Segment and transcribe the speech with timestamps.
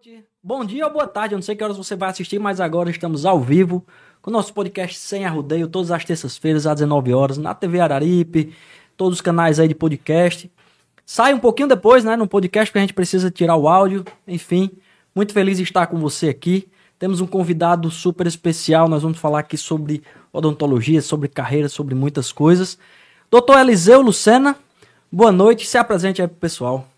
[0.00, 1.34] noite, bom dia ou boa tarde.
[1.34, 3.84] Eu não sei que horas você vai assistir, mas agora estamos ao vivo
[4.22, 8.54] com o nosso podcast Sem Arrudeio, todas as terças-feiras às 19 horas na TV Araripe,
[8.96, 10.50] todos os canais aí de podcast.
[11.04, 14.02] Sai um pouquinho depois, né, no podcast, porque a gente precisa tirar o áudio.
[14.26, 14.70] Enfim,
[15.14, 16.66] muito feliz de estar com você aqui.
[16.98, 18.88] Temos um convidado super especial.
[18.88, 22.78] Nós vamos falar aqui sobre odontologia, sobre carreira, sobre muitas coisas.
[23.30, 24.56] Doutor Eliseu Lucena,
[25.12, 25.66] boa noite.
[25.66, 26.88] Se apresente aí pro pessoal.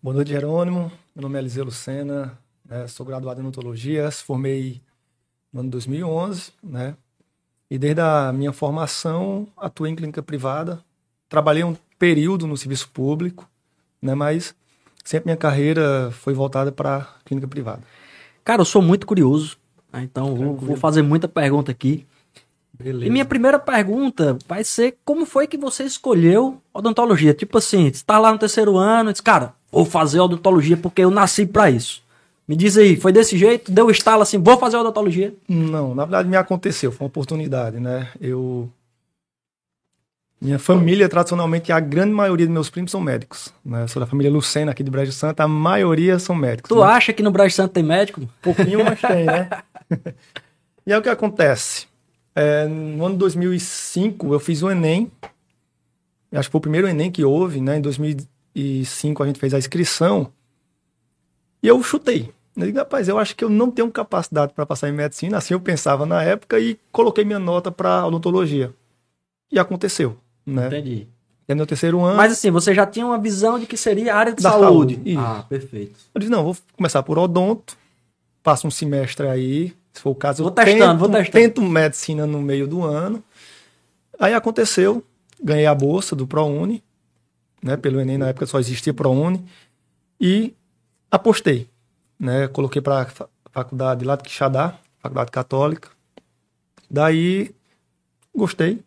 [0.00, 1.03] Boa noite, Jerônimo.
[1.14, 2.36] Meu nome é Eliseu Lucena,
[2.68, 2.88] né?
[2.88, 4.82] sou graduado em odontologia, formei
[5.52, 6.96] no ano 2011, né?
[7.70, 10.82] E desde a minha formação atuei em clínica privada,
[11.28, 13.48] trabalhei um período no serviço público,
[14.02, 14.12] né?
[14.12, 14.56] Mas
[15.04, 17.84] sempre minha carreira foi voltada para clínica privada.
[18.42, 19.56] Cara, eu sou muito curioso,
[19.92, 20.02] né?
[20.02, 22.04] então vou, vou, fazer muita pergunta aqui.
[22.72, 23.06] Beleza.
[23.06, 27.32] E minha primeira pergunta vai ser como foi que você escolheu odontologia?
[27.32, 31.10] Tipo assim, você tá lá no terceiro ano, diz, cara, vou fazer odontologia porque eu
[31.10, 32.02] nasci para isso.
[32.46, 33.72] Me diz aí, foi desse jeito?
[33.72, 35.34] Deu estalo assim, vou fazer odontologia?
[35.48, 38.08] Não, na verdade me aconteceu, foi uma oportunidade, né?
[38.20, 38.70] Eu
[40.44, 43.50] minha família, tradicionalmente, a grande maioria dos meus primos são médicos.
[43.64, 43.84] Né?
[43.84, 46.68] Eu sou da família Lucena, aqui de Brejo Santo, a maioria são médicos.
[46.68, 46.82] Tu né?
[46.82, 48.28] acha que no Brejo Santo tem médico?
[48.42, 49.48] Pouquinho, mas tem, né?
[50.86, 51.86] e é o que acontece.
[52.34, 55.10] É, no ano de 2005, eu fiz o Enem.
[56.30, 57.78] Acho que foi o primeiro Enem que houve, né?
[57.78, 57.80] Em
[58.54, 60.32] 2005 a gente fez a inscrição.
[61.62, 62.32] E eu chutei.
[62.56, 65.38] Eu digo, rapaz, eu acho que eu não tenho capacidade para passar em medicina.
[65.38, 68.72] Assim eu pensava na época e coloquei minha nota para odontologia.
[69.50, 70.16] E aconteceu,
[70.46, 70.68] né?
[70.68, 71.08] Entendi.
[71.46, 72.16] É no terceiro ano.
[72.16, 74.94] Mas assim, você já tinha uma visão de que seria a área de da saúde.
[74.94, 75.16] saúde.
[75.18, 75.98] Ah, perfeito.
[76.14, 77.76] Eu disse, não, vou começar por odonto,
[78.42, 81.32] passo um semestre aí, se for o caso, vou testando, tento, vou testando.
[81.32, 83.22] tento medicina no meio do ano.
[84.18, 85.04] Aí aconteceu,
[85.42, 86.82] ganhei a bolsa do ProUni,
[87.64, 87.78] né?
[87.78, 89.42] Pelo Enem na época só existia ProUni.
[90.20, 90.54] E
[91.10, 91.68] apostei,
[92.20, 92.46] né?
[92.48, 93.08] Coloquei para
[93.50, 95.88] faculdade lá de Quixadá, faculdade católica.
[96.90, 97.54] Daí
[98.36, 98.84] gostei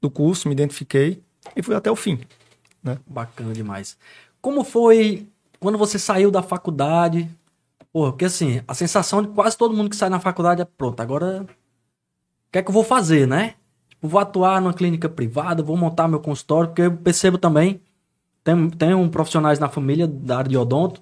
[0.00, 1.22] do curso, me identifiquei
[1.56, 2.20] e fui até o fim,
[2.82, 2.98] né?
[3.06, 3.96] Bacana demais.
[4.40, 5.26] Como foi
[5.58, 7.30] quando você saiu da faculdade?
[7.90, 11.00] Pô, porque assim, a sensação de quase todo mundo que sai na faculdade é pronto,
[11.00, 13.54] agora o que é que eu vou fazer, né?
[13.88, 17.80] Tipo, vou atuar numa clínica privada, vou montar meu consultório, porque eu percebo também,
[18.44, 21.00] tem, tem um profissionais na família da área de odonto,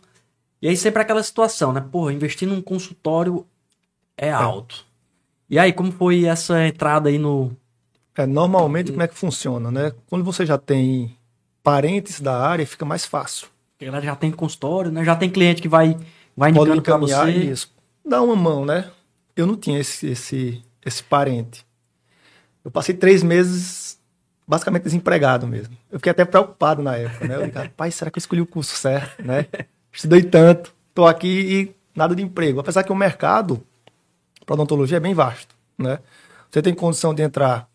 [0.63, 1.85] e aí sempre aquela situação, né?
[1.91, 3.45] Pô, investir num consultório
[4.17, 4.33] é, é.
[4.33, 4.87] alto.
[5.51, 7.51] E aí, como foi essa entrada aí no.
[8.17, 9.93] É, normalmente, como é que funciona, né?
[10.09, 11.17] Quando você já tem
[11.63, 13.49] parentes da área, fica mais fácil.
[13.73, 15.05] Porque ela já tem consultório, né?
[15.05, 15.99] Já tem cliente que vai,
[16.37, 17.31] vai indicando para você.
[17.31, 17.75] Isso.
[18.05, 18.91] Dá uma mão, né?
[19.35, 21.67] Eu não tinha esse, esse, esse parente.
[22.65, 23.82] Eu passei três meses
[24.53, 25.75] basicamente desempregado mesmo.
[25.91, 27.37] Eu fiquei até preocupado na época, né?
[27.37, 29.47] Eu falei, pai, será que eu escolhi o curso certo, né?
[29.91, 32.61] estudei tanto, estou aqui e nada de emprego.
[32.61, 33.63] Apesar que o mercado
[34.45, 36.01] para odontologia é bem vasto, né?
[36.51, 37.67] Você tem condição de entrar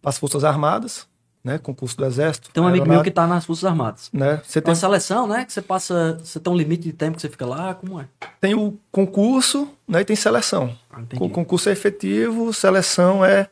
[0.00, 1.06] para as Forças Armadas,
[1.42, 1.58] né?
[1.58, 2.50] Concurso do Exército.
[2.50, 4.08] Tem um amigo meu que está nas Forças Armadas.
[4.10, 4.40] Né?
[4.46, 5.44] Você tem uma seleção, né?
[5.44, 6.18] Que você passa.
[6.24, 8.08] Você tem um limite de tempo que você fica lá, como é?
[8.40, 10.00] Tem o concurso, né?
[10.00, 10.74] E tem seleção.
[10.90, 13.50] Ah, o concurso é efetivo, seleção é,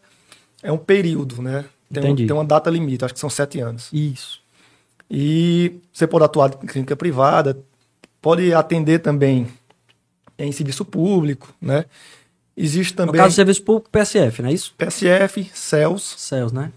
[0.62, 1.66] é um período, né?
[1.93, 3.89] Tem, um, tem uma data limite, acho que são sete anos.
[3.93, 4.41] Isso.
[5.11, 7.59] E você pode atuar em clínica privada,
[8.21, 9.47] pode atender também
[10.39, 11.85] em serviço público, né?
[12.57, 13.13] Existe também.
[13.13, 14.75] No caso, serviço público, PSF, não é isso?
[14.77, 16.15] PSF, CELS.
[16.19, 16.73] CELS, né?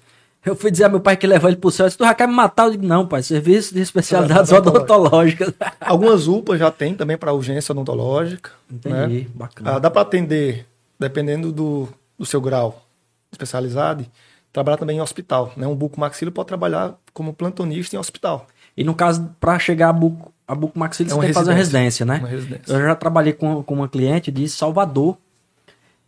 [0.46, 2.34] Eu fui dizer a meu pai que levou ele pro céu, tu já quer me
[2.34, 2.66] matar?
[2.66, 5.52] Eu digo, não, pai, serviço de especialidades odontológicas.
[5.82, 8.52] Algumas UPAs já tem também para urgência odontológica.
[8.72, 9.28] Entendi, né?
[9.34, 9.72] bacana.
[9.72, 10.68] Ah, dá para atender,
[11.00, 12.86] dependendo do, do seu grau
[13.32, 14.09] de especialidade,
[14.55, 15.51] trabalhar também em hospital.
[15.57, 15.67] Né?
[15.67, 18.47] Um bucomaxilo pode trabalhar como plantonista em hospital.
[18.75, 21.57] E no caso, para chegar a buco, a bucomaxilo, é você tem que fazer uma
[21.57, 22.19] residência, né?
[22.19, 22.73] Uma residência.
[22.73, 25.17] Eu já trabalhei com, com uma cliente de Salvador,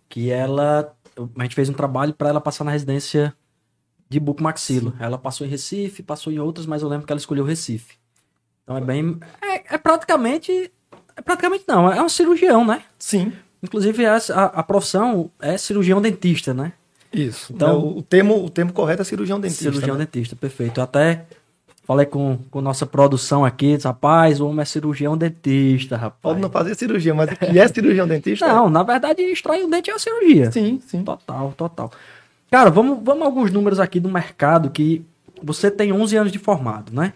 [0.07, 0.93] que ela...
[1.37, 3.33] A gente fez um trabalho para ela passar na residência
[4.09, 4.91] de bucomaxilo.
[4.91, 4.97] Sim.
[5.01, 7.95] Ela passou em Recife, passou em outras, mas eu lembro que ela escolheu Recife.
[8.63, 9.19] Então é bem...
[9.41, 10.71] É, é praticamente...
[11.17, 12.83] É praticamente não, é um cirurgião, né?
[12.97, 13.33] Sim.
[13.61, 16.71] Inclusive, a, a, a profissão é cirurgião dentista, né?
[17.17, 17.53] Isso.
[17.53, 19.63] Então, o, termo, o termo correto é cirurgião dentista.
[19.63, 20.05] Cirurgião né?
[20.05, 20.79] dentista, perfeito.
[20.79, 21.25] Eu até
[21.87, 26.19] falei com, com nossa produção aqui, disse, rapaz, o homem é cirurgião dentista, rapaz.
[26.21, 28.45] Pode não fazer cirurgia, mas que é cirurgião dentista?
[28.53, 30.51] Não, na verdade, extrair o dente é a cirurgia.
[30.51, 31.01] Sim, sim.
[31.03, 31.91] Total, total.
[32.51, 35.05] Cara, vamos, vamos alguns números aqui do mercado que
[35.41, 37.13] você tem 11 anos de formado, né?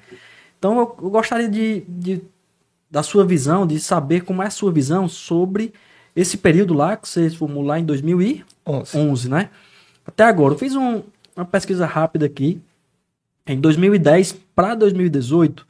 [0.57, 2.21] Então, eu, eu gostaria de, de,
[2.89, 5.74] da sua visão, de saber como é a sua visão sobre
[6.15, 9.50] esse período lá que você formou lá em 2011, 11, né?
[10.06, 11.03] Até agora, eu fiz um,
[11.36, 12.62] uma pesquisa rápida aqui.
[13.45, 15.65] Em 2010 para 2018,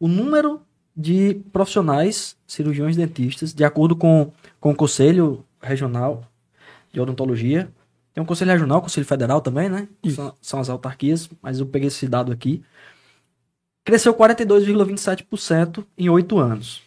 [0.00, 0.60] o número
[0.96, 6.24] de profissionais, cirurgiões dentistas, de acordo com, com o Conselho Regional
[6.90, 7.68] de Odontologia.
[8.14, 9.88] Tem um Conselho Regional, Conselho Federal também, né?
[10.08, 12.62] São, são as autarquias, mas eu peguei esse dado aqui.
[13.84, 16.82] Cresceu 42,27% em oito anos.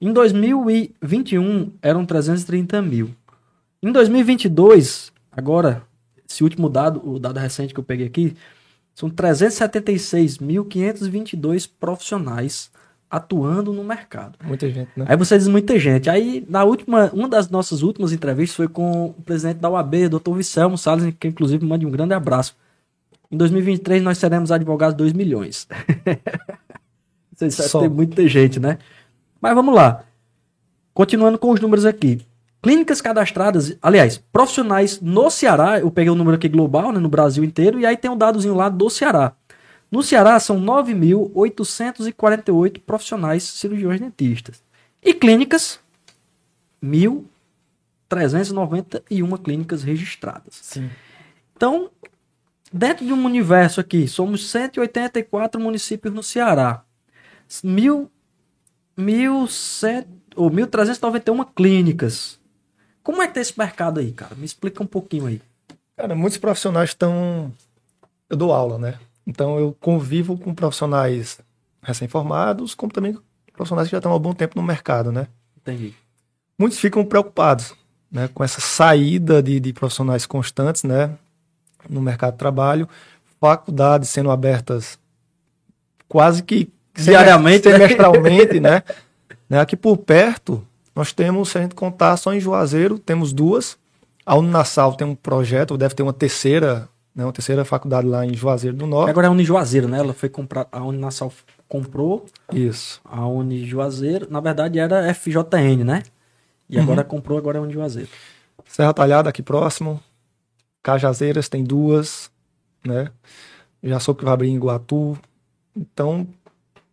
[0.00, 3.14] Em 2021, eram 330 mil.
[3.82, 5.82] Em 2022, agora,
[6.28, 8.36] esse último dado, o dado recente que eu peguei aqui,
[8.94, 12.70] são 376.522 profissionais
[13.10, 14.38] atuando no mercado.
[14.42, 15.04] Muita gente, né?
[15.08, 16.10] Aí você diz muita gente.
[16.10, 20.34] Aí, na última, uma das nossas últimas entrevistas foi com o presidente da UAB, doutor
[20.34, 22.56] Vicelmo Salles, que inclusive manda um grande abraço.
[23.30, 25.68] Em 2023 nós seremos advogados 2 milhões.
[27.34, 27.80] Você sabe Só.
[27.80, 28.78] tem muita gente, né?
[29.40, 30.04] Mas vamos lá.
[30.92, 32.24] Continuando com os números aqui.
[32.64, 37.44] Clínicas cadastradas, aliás, profissionais no Ceará, eu peguei o número aqui global, né, no Brasil
[37.44, 39.34] inteiro, e aí tem um dadozinho lá do Ceará.
[39.90, 44.62] No Ceará são 9.848 profissionais cirurgiões dentistas.
[45.02, 45.78] E clínicas,
[46.82, 50.58] 1.391 clínicas registradas.
[50.62, 50.88] Sim.
[51.54, 51.90] Então,
[52.72, 56.82] dentro de um universo aqui, somos 184 municípios no Ceará.
[57.62, 58.10] Mil,
[58.96, 62.42] mil cento, ou 1.391 clínicas.
[63.04, 64.34] Como é que tá esse mercado aí, cara?
[64.34, 65.40] Me explica um pouquinho aí.
[65.96, 67.52] Cara, muitos profissionais estão.
[68.28, 68.94] Eu dou aula, né?
[69.24, 71.38] Então eu convivo com profissionais
[71.82, 73.16] recém-formados, como também
[73.52, 75.28] profissionais que já estão há bom tempo no mercado, né?
[75.56, 75.94] Entendi.
[76.58, 77.74] Muitos ficam preocupados
[78.10, 81.16] né, com essa saída de, de profissionais constantes né,
[81.88, 82.88] no mercado de trabalho,
[83.40, 84.98] faculdades sendo abertas
[86.08, 87.78] quase que Diariamente, né?
[87.78, 88.82] semestralmente, né?
[89.50, 89.60] né?
[89.60, 93.76] Aqui por perto, nós temos, se a gente contar só em Juazeiro, temos duas.
[94.24, 98.32] A Uninasal tem um projeto, deve ter uma terceira, né, uma terceira faculdade lá em
[98.34, 99.10] Juazeiro do Norte.
[99.10, 99.98] Agora é a Unijuazeiro, né?
[99.98, 101.32] Ela foi comprar, a Uninasal
[101.68, 103.00] comprou Isso.
[103.04, 104.26] a Unijuazeiro.
[104.30, 106.02] Na verdade era FJN, né?
[106.70, 107.08] E agora Uhum.
[107.08, 108.08] comprou, agora é Unijuazeiro.
[108.66, 110.00] Serra Talhada aqui próximo.
[110.82, 112.30] Cajazeiras tem duas,
[112.86, 113.10] né?
[113.82, 115.18] Já soube que vai abrir em Iguatu.
[115.76, 116.26] Então,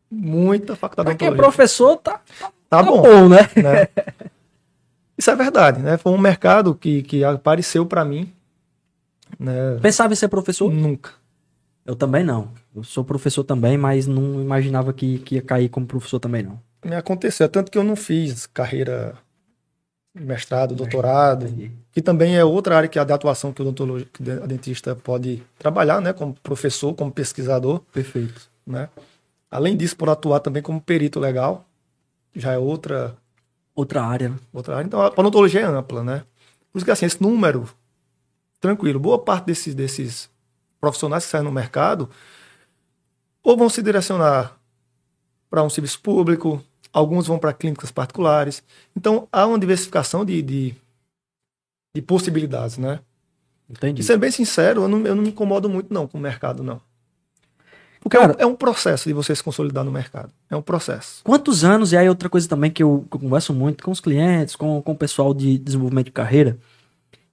[0.10, 2.52] muita faculdade Pra quem é professor, tá, Tá
[2.82, 3.40] bom, né?
[3.56, 3.88] né?
[5.18, 5.98] Isso é verdade, né?
[5.98, 8.32] Foi um mercado que, que apareceu para mim,
[9.40, 9.78] né?
[9.82, 10.72] Pensava em ser professor?
[10.72, 11.12] Nunca.
[11.86, 12.50] Eu também não.
[12.76, 16.60] Eu sou professor também, mas não imaginava que, que ia cair como professor também, não.
[16.84, 19.14] Me aconteceu, tanto que eu não fiz carreira
[20.14, 21.72] mestrado, doutorado, Entendi.
[21.92, 24.46] que também é outra área que é a de atuação que o odontologi- que a
[24.46, 28.50] dentista pode trabalhar, né, como professor, como pesquisador, Perfeito.
[28.66, 28.90] né?
[29.50, 31.66] Além disso, por atuar também como perito legal,
[32.36, 33.18] já é outra
[33.74, 34.40] Outra área, né?
[34.52, 34.86] outra área.
[34.86, 36.26] Então, a odontologia é ampla, né?
[36.72, 37.68] Por isso que assim, esse número
[38.60, 40.30] tranquilo, boa parte desses desses
[40.80, 42.10] profissionais que saem no mercado
[43.42, 44.56] ou vão se direcionar
[45.50, 46.64] para um serviço público,
[46.94, 48.64] alguns vão para clínicas particulares.
[48.96, 50.76] Então, há uma diversificação de, de,
[51.96, 53.00] de possibilidades, né?
[53.70, 54.02] Entendi.
[54.02, 56.62] E sendo bem sincero, eu não, eu não me incomodo muito não com o mercado,
[56.62, 56.82] não.
[58.02, 60.32] Porque Cara- é, um, é um processo de você se consolidar no mercado.
[60.50, 61.22] É um processo.
[61.24, 64.00] Quantos anos, e aí outra coisa também que eu, que eu converso muito com os
[64.00, 66.58] clientes, com, com o pessoal de desenvolvimento de carreira,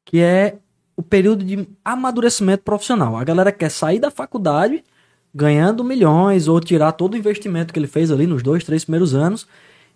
[0.05, 0.57] que é
[0.95, 3.17] o período de amadurecimento profissional.
[3.17, 4.85] A galera quer sair da faculdade
[5.35, 9.15] ganhando milhões ou tirar todo o investimento que ele fez ali nos dois, três primeiros
[9.15, 9.47] anos.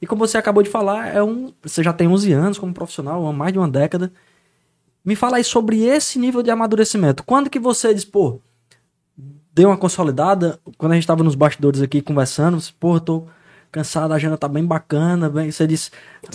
[0.00, 3.26] E como você acabou de falar, é um, você já tem 11 anos como profissional,
[3.26, 4.12] há mais de uma década.
[5.04, 7.24] Me fala aí sobre esse nível de amadurecimento.
[7.24, 8.40] Quando que você diz, pô,
[9.54, 13.26] deu uma consolidada, quando a gente tava nos bastidores aqui conversando, pô, eu tô
[13.70, 15.90] cansado, a agenda tá bem bacana, bem, você disse,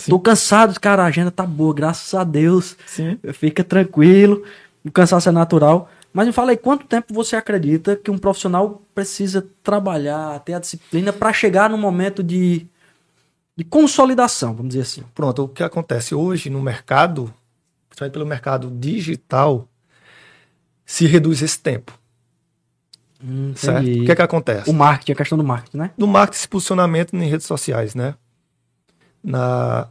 [0.08, 3.18] tô cansado, cara, a agenda tá boa, graças a Deus, Sim.
[3.32, 4.42] fica tranquilo,
[4.84, 5.88] o cansaço é natural.
[6.12, 10.58] Mas me fala aí, quanto tempo você acredita que um profissional precisa trabalhar, ter a
[10.58, 12.66] disciplina para chegar no momento de,
[13.56, 15.04] de consolidação, vamos dizer assim?
[15.14, 17.32] Pronto, o que acontece hoje no mercado,
[17.88, 19.68] principalmente pelo mercado digital,
[20.84, 21.97] se reduz esse tempo,
[23.22, 23.82] Hum, certo?
[23.82, 24.70] O que é que acontece?
[24.70, 25.90] O marketing, a questão do marketing, né?
[25.96, 28.14] No marketing, esse posicionamento em redes sociais, né?
[29.22, 29.88] Na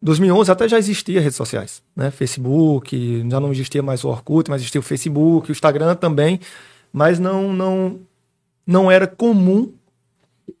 [0.00, 2.10] 2011 até já existia redes sociais, né?
[2.10, 6.40] Facebook, já não existia mais o Orkut, mas existia o Facebook, o Instagram também,
[6.92, 8.00] mas não não
[8.66, 9.72] não era comum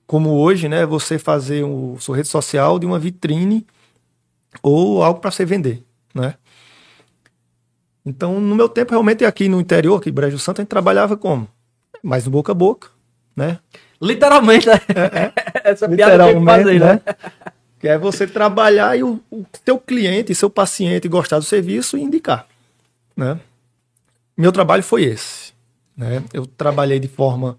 [0.06, 0.84] como hoje, né?
[0.84, 3.66] Você fazer o sua rede social de uma vitrine
[4.62, 5.82] ou algo para você vender,
[6.14, 6.34] né?
[8.06, 11.16] Então, no meu tempo, realmente aqui no interior, aqui em Brejo Santo, a gente trabalhava
[11.16, 11.48] como?
[12.04, 12.88] Mais no boca a boca,
[13.34, 13.58] né?
[14.00, 14.74] Literalmente, né?
[15.64, 17.00] Essa piada tem que fazer, né?
[17.80, 22.02] Que é você trabalhar e o, o teu cliente, seu paciente gostar do serviço e
[22.02, 22.46] indicar,
[23.16, 23.40] né?
[24.36, 25.52] Meu trabalho foi esse,
[25.96, 26.22] né?
[26.32, 27.58] Eu trabalhei de forma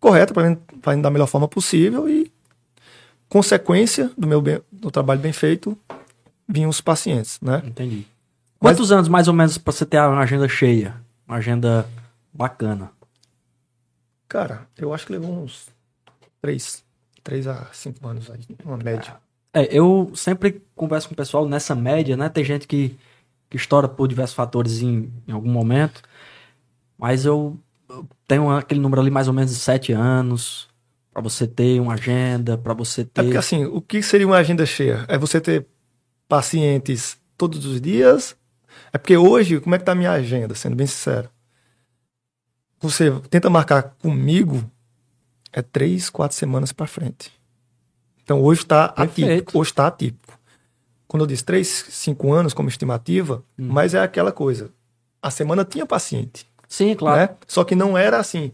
[0.00, 2.30] correta para fazendo da melhor forma possível e
[3.28, 5.78] consequência do meu bem- do trabalho bem feito,
[6.48, 7.62] vinham os pacientes, né?
[7.64, 8.06] Entendi.
[8.60, 10.94] Mas- Quantos anos, mais ou menos, pra você ter uma agenda cheia?
[11.26, 11.86] Uma agenda
[12.32, 12.90] bacana.
[14.32, 15.68] Cara, eu acho que levou uns
[16.40, 16.82] três,
[17.22, 19.16] três a cinco anos aí, uma média.
[19.52, 22.30] É, eu sempre converso com o pessoal nessa média, né?
[22.30, 22.96] Tem gente que,
[23.50, 26.00] que estoura por diversos fatores em, em algum momento.
[26.96, 27.58] Mas eu,
[27.90, 30.66] eu tenho aquele número ali mais ou menos de sete anos.
[31.12, 33.36] Pra você ter uma agenda, pra você É porque ter.
[33.36, 35.04] assim, o que seria uma agenda cheia?
[35.08, 35.66] É você ter
[36.26, 38.34] pacientes todos os dias?
[38.94, 41.28] É porque hoje, como é que tá a minha agenda, sendo bem sincero?
[42.82, 44.68] Você tenta marcar comigo,
[45.52, 47.30] é três, quatro semanas para frente.
[48.24, 49.58] Então hoje está atípico.
[49.58, 50.38] Hoje está atípico.
[51.06, 53.68] Quando eu disse três, cinco anos como estimativa, Hum.
[53.70, 54.70] mas é aquela coisa.
[55.20, 57.20] A semana tinha paciente, Sim, claro.
[57.20, 57.36] né?
[57.46, 58.50] Só que não era assim.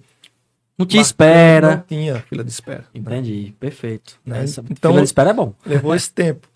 [0.76, 1.70] Não marcando, espera.
[1.76, 2.80] Não tinha fila de espera.
[2.80, 3.00] né?
[3.00, 4.18] Entendi, perfeito.
[4.24, 4.44] Né?
[4.44, 5.54] Essa Então- fila de espera é bom.
[5.64, 6.46] Levou esse tempo.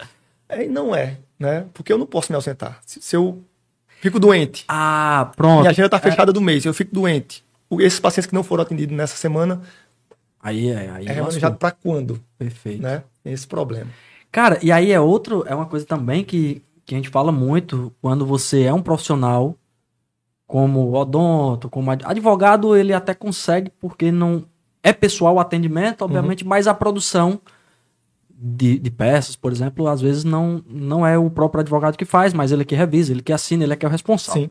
[0.49, 1.67] É, não é, né?
[1.73, 2.81] Porque eu não posso me ausentar.
[2.85, 3.43] Se, se eu
[4.01, 5.61] fico doente, Ah, pronto.
[5.61, 7.43] minha agenda está fechada do mês, eu fico doente.
[7.81, 9.63] Esses pacientes que não foram atendidos nessa semana
[10.43, 12.83] Aí é, aí é remanejado para quando, Perfeito.
[12.83, 13.05] né?
[13.23, 13.89] Tem esse problema.
[14.33, 17.93] Cara, e aí é outro, é uma coisa também que, que a gente fala muito
[18.03, 19.57] quando você é um profissional
[20.47, 24.45] como odonto, como ad- advogado, ele até consegue porque não
[24.83, 27.41] é pessoal o atendimento, obviamente, mas a produção
[28.29, 32.35] de, de peças, por exemplo, às vezes não, não é o próprio advogado que faz,
[32.35, 34.43] mas ele que revisa, ele que assina, ele é que é o responsável.
[34.43, 34.51] Sim.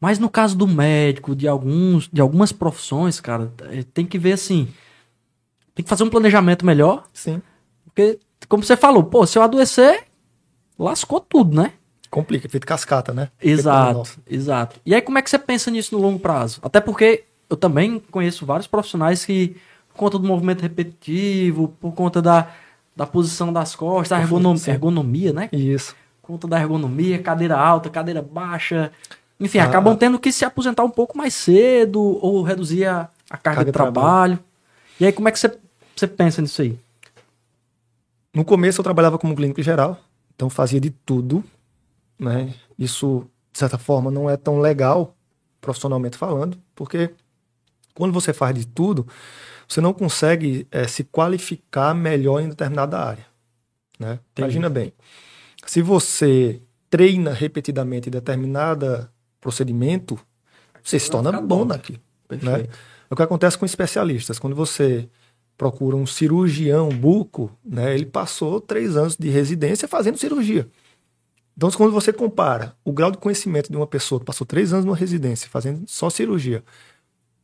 [0.00, 4.32] Mas no caso do médico, de alguns, de algumas profissões, cara, eh, tem que ver
[4.32, 4.68] assim,
[5.74, 7.42] tem que fazer um planejamento melhor, Sim.
[7.84, 10.04] porque, como você falou, pô, se eu adoecer,
[10.78, 11.72] lascou tudo, né?
[12.10, 13.28] Complica, feito cascata, né?
[13.42, 14.80] Exato, exato.
[14.86, 16.60] E aí, como é que você pensa nisso no longo prazo?
[16.62, 19.56] Até porque eu também conheço vários profissionais que,
[19.88, 22.50] por conta do movimento repetitivo, por conta da,
[22.96, 25.48] da posição das costas, da ergonom- ergonomia, né?
[25.52, 25.94] Isso.
[26.22, 28.92] Por conta da ergonomia, cadeira alta, cadeira baixa.
[29.40, 29.64] Enfim, Ah.
[29.64, 33.64] acabam tendo que se aposentar um pouco mais cedo ou reduzir a, a carga, Carga
[33.66, 34.36] de trabalho.
[34.36, 34.38] trabalho.
[35.00, 35.56] E aí, como é que você,
[35.94, 36.78] você pensa nisso aí?
[38.34, 39.98] No começo eu trabalhava como clínico geral,
[40.34, 41.42] então fazia de tudo,
[42.18, 42.52] né?
[42.78, 45.16] Isso, de certa forma, não é tão legal,
[45.60, 47.10] profissionalmente falando, porque
[47.94, 49.06] quando você faz de tudo,
[49.66, 53.26] você não consegue eh, se qualificar melhor em determinada área,
[53.98, 54.18] né?
[54.36, 54.92] Imagina bem,
[55.66, 59.10] se você treina repetidamente determinada
[59.48, 60.18] procedimento,
[60.82, 62.00] você se vai torna bom naquilo.
[62.26, 62.70] Perfeito.
[63.10, 64.38] É o que acontece com especialistas.
[64.38, 65.08] Quando você
[65.56, 70.68] procura um cirurgião buco, né, ele passou três anos de residência fazendo cirurgia.
[71.56, 74.84] Então, quando você compara o grau de conhecimento de uma pessoa que passou três anos
[74.84, 76.62] numa residência fazendo só cirurgia,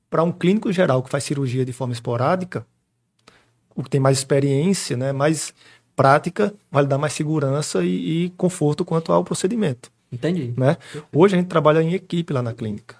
[0.08, 2.64] para um clínico geral que faz cirurgia de forma esporádica,
[3.75, 5.52] o que tem mais experiência, né, mais
[5.96, 9.90] prática, vai lhe dar mais segurança e, e conforto quanto ao procedimento.
[10.14, 10.54] Entendi.
[10.56, 10.76] Né?
[11.12, 12.97] Hoje a gente trabalha em equipe lá na clínica.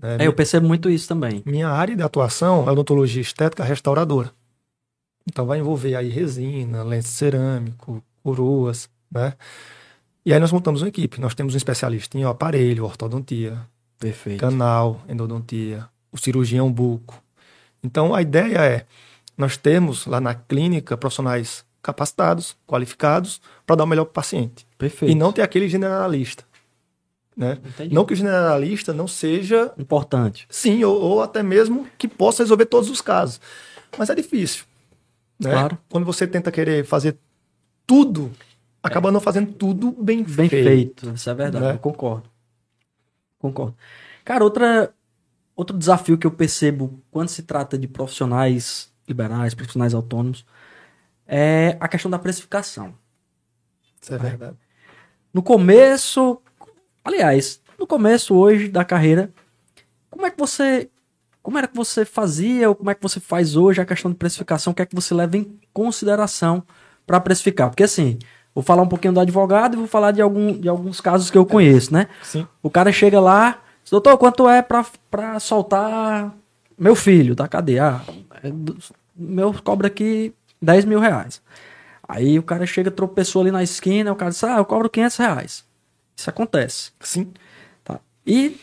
[0.00, 0.16] né?
[0.20, 1.42] É, eu percebo muito isso também.
[1.44, 4.32] Minha área de atuação é odontologia estética restauradora.
[5.28, 9.34] Então vai envolver aí resina, lente cerâmico, coroas, né?
[10.24, 11.20] E aí nós montamos uma equipe.
[11.20, 13.60] Nós temos um especialista em aparelho, ortodontia,
[13.98, 14.40] Perfeito.
[14.40, 17.22] canal, endodontia, o cirurgião buco.
[17.82, 18.86] Então a ideia é
[19.36, 24.65] nós termos lá na clínica profissionais capacitados, qualificados, para dar o melhor para o paciente.
[24.78, 25.12] Perfeito.
[25.12, 26.44] E não ter aquele generalista.
[27.36, 27.58] Né?
[27.64, 27.94] Entendi.
[27.94, 30.46] Não que o generalista não seja Importante.
[30.48, 33.40] Sim, ou, ou até mesmo que possa resolver todos os casos.
[33.98, 34.64] Mas é difícil.
[35.38, 35.50] Né?
[35.50, 35.78] Claro.
[35.90, 37.18] Quando você tenta querer fazer
[37.86, 38.32] tudo,
[38.82, 40.64] acaba não fazendo tudo bem, Bem feito.
[40.66, 41.72] feito, isso é verdade, né?
[41.72, 42.28] eu concordo.
[43.38, 43.76] Concordo.
[44.24, 44.92] Cara, outra,
[45.54, 50.44] outro desafio que eu percebo quando se trata de profissionais liberais, profissionais autônomos,
[51.26, 52.94] é a questão da precificação.
[54.00, 54.56] Isso é verdade.
[55.36, 56.40] No começo,
[57.04, 59.30] aliás, no começo hoje da carreira,
[60.08, 60.88] como é que você,
[61.42, 64.16] como era que você fazia ou como é que você faz hoje a questão de
[64.16, 64.70] precificação?
[64.70, 66.62] O que é que você leva em consideração
[67.06, 67.68] para precificar?
[67.68, 68.18] Porque assim,
[68.54, 71.36] vou falar um pouquinho do advogado e vou falar de, algum, de alguns casos que
[71.36, 72.08] eu conheço, né?
[72.22, 72.48] Sim.
[72.62, 76.34] O cara chega lá, diz, doutor, quanto é pra soltar
[76.78, 77.84] meu filho da cadeia?
[77.84, 78.02] Ah,
[78.42, 78.50] é
[79.14, 81.42] meu cobra aqui 10 mil reais.
[82.08, 85.16] Aí o cara chega, tropeçou ali na esquina, o cara diz, ah, eu cobro 500
[85.16, 85.64] reais.
[86.16, 86.92] Isso acontece.
[87.00, 87.32] Sim.
[87.84, 88.00] Tá?
[88.26, 88.58] E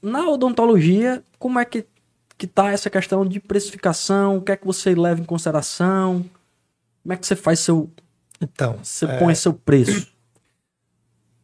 [0.00, 1.84] na odontologia, como é que,
[2.38, 4.36] que tá essa questão de precificação?
[4.36, 6.24] O que é que você leva em consideração?
[7.02, 7.90] Como é que você faz seu.
[8.40, 10.12] Então, Você é, põe seu preço?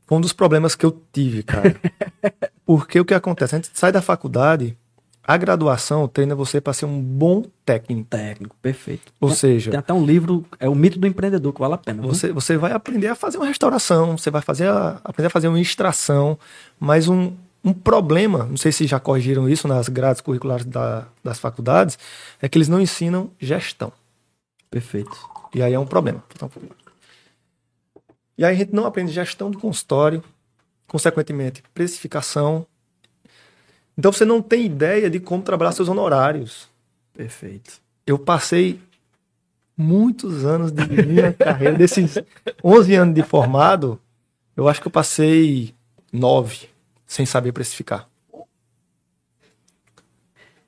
[0.06, 1.74] foi um dos problemas que eu tive, cara.
[2.66, 3.54] Porque o que acontece?
[3.54, 4.76] A gente sai da faculdade
[5.24, 8.08] a graduação treina você para ser um bom técnico.
[8.10, 9.12] Técnico, perfeito.
[9.20, 11.78] Ou tem, seja, tem até um livro, é o mito do empreendedor, que vale a
[11.78, 12.02] pena.
[12.02, 12.12] viu?
[12.12, 15.48] você, você vai aprender a fazer uma restauração, você vai fazer a- aprender a fazer
[15.48, 16.38] uma extração,
[16.80, 17.32] mas um,
[17.64, 21.96] um problema, não sei se já corrigiram isso nas grades curriculares da- das faculdades,
[22.40, 23.92] é que eles não ensinam gestão.
[24.70, 25.10] Perfeito.
[25.54, 26.22] E aí é um problema.
[26.34, 26.50] Então,
[28.36, 30.24] E aí a gente não aprende gestão do consultório,
[30.88, 32.66] consequentemente, precificação.
[33.96, 36.68] Então você não tem ideia de como trabalhar seus honorários.
[37.14, 37.80] Perfeito.
[38.06, 38.80] Eu passei
[39.76, 42.16] muitos anos de minha carreira, desses
[42.64, 44.00] 11 anos de formado,
[44.56, 45.74] eu acho que eu passei
[46.12, 46.68] nove
[47.06, 48.08] sem saber precificar.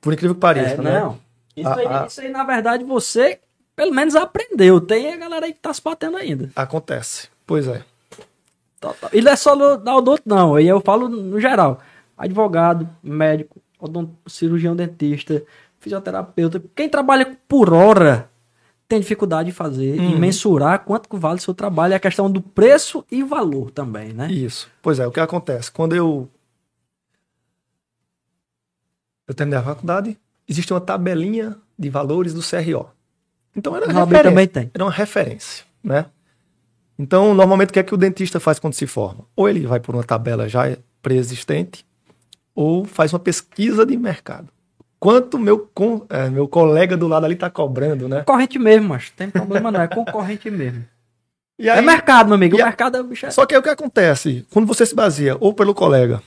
[0.01, 0.99] Por incrível que pareça, É, né?
[0.99, 1.19] não.
[1.55, 3.39] Isso, A- aí, a- isso aí, na verdade, você
[3.75, 4.79] pelo menos aprendeu.
[4.79, 6.49] Tem a galera aí que tá se batendo ainda.
[6.55, 7.27] Acontece.
[7.45, 7.83] Pois é.
[9.11, 10.55] E não é só no, da odonto, não.
[10.55, 11.81] Aí eu falo no geral.
[12.17, 13.61] Advogado, médico,
[14.27, 15.43] cirurgião dentista,
[15.79, 16.61] fisioterapeuta.
[16.75, 18.29] Quem trabalha por hora
[18.87, 20.17] tem dificuldade de fazer e Uhum.
[20.19, 21.93] mensurar quanto que vale o seu trabalho.
[21.93, 24.31] É a questão do preço e valor também, né?
[24.31, 24.69] Isso.
[24.81, 25.71] Pois é, o que acontece?
[25.71, 26.29] Quando eu.
[29.27, 30.17] Eu terminei a faculdade,
[30.47, 32.87] existe uma tabelinha de valores do CRO.
[33.55, 34.23] Então era referência.
[34.23, 34.71] também tem.
[34.73, 36.05] Era uma referência, né?
[36.97, 39.25] Então, normalmente, o que é que o dentista faz quando se forma?
[39.35, 41.85] Ou ele vai por uma tabela já pré-existente,
[42.55, 44.47] ou faz uma pesquisa de mercado.
[44.99, 48.19] Quanto meu, con- é, meu colega do lado ali está cobrando, né?
[48.21, 49.81] Concorrente mesmo, mas tem problema não.
[49.81, 50.83] É concorrente mesmo.
[51.57, 52.57] E É aí- mercado, meu amigo.
[52.57, 53.25] O a- mercado é bicho.
[53.25, 54.45] é- Só que aí o que acontece?
[54.51, 56.21] Quando você se baseia ou pelo colega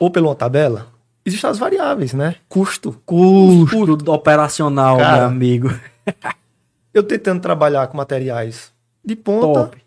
[0.00, 0.88] ou pela tabela,
[1.24, 2.34] existem as variáveis, né?
[2.48, 3.00] Custo.
[3.06, 5.70] Custo operacional, Cara, meu amigo.
[6.92, 8.72] Eu tentando trabalhar com materiais
[9.04, 9.82] de ponta, Top.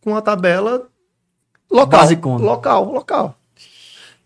[0.00, 0.88] com a tabela
[1.70, 2.00] local.
[2.00, 2.44] Basicona.
[2.44, 3.38] Local, local.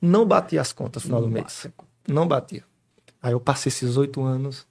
[0.00, 1.66] Não batia as contas no final do mês.
[2.08, 2.64] Não batia.
[3.22, 4.66] Aí eu passei esses oito anos.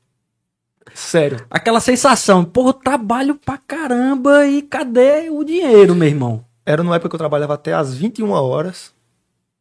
[0.94, 1.46] Sério.
[1.50, 6.44] Aquela sensação, porra, eu trabalho pra caramba e cadê o dinheiro, meu irmão?
[6.66, 8.92] Era numa época que eu trabalhava até às 21 horas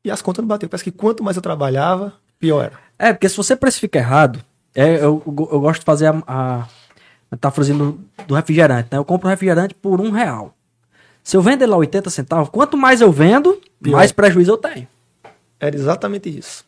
[0.05, 0.69] e as contas não batiam.
[0.69, 2.79] Parece que quanto mais eu trabalhava, pior era.
[2.99, 4.43] É, porque se você precifica errado,
[4.75, 6.69] é, eu, eu, eu gosto de fazer a, a
[7.31, 8.99] metáforazinha do, do refrigerante, né?
[8.99, 10.55] Eu compro um refrigerante por um real.
[11.23, 13.97] Se eu vender lá 80 centavos, quanto mais eu vendo, Pior.
[13.97, 14.89] mais prejuízo eu tenho.
[15.61, 16.65] Era exatamente isso.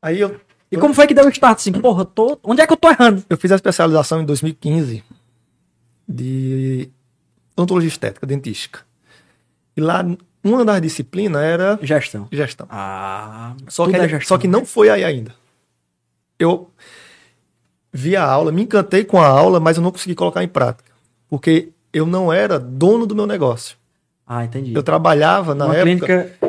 [0.00, 1.72] Aí eu, E como foi que deu o start assim?
[1.72, 3.24] Porra, tô, onde é que eu tô errando?
[3.28, 5.02] eu fiz a especialização em 2015
[6.08, 6.88] de
[7.56, 8.80] odontologia estética, dentística.
[9.76, 10.04] E lá,
[10.42, 12.28] uma das disciplinas era Gestão.
[12.32, 12.66] gestão.
[12.70, 14.28] Ah, Só que, é gestão.
[14.28, 15.34] só que não foi aí ainda.
[16.38, 16.70] Eu
[17.92, 20.92] vi a aula, me encantei com a aula, mas eu não consegui colocar em prática.
[21.28, 23.76] Porque eu não era dono do meu negócio.
[24.26, 24.74] Ah, entendi.
[24.74, 26.45] Eu trabalhava na Uma época clínica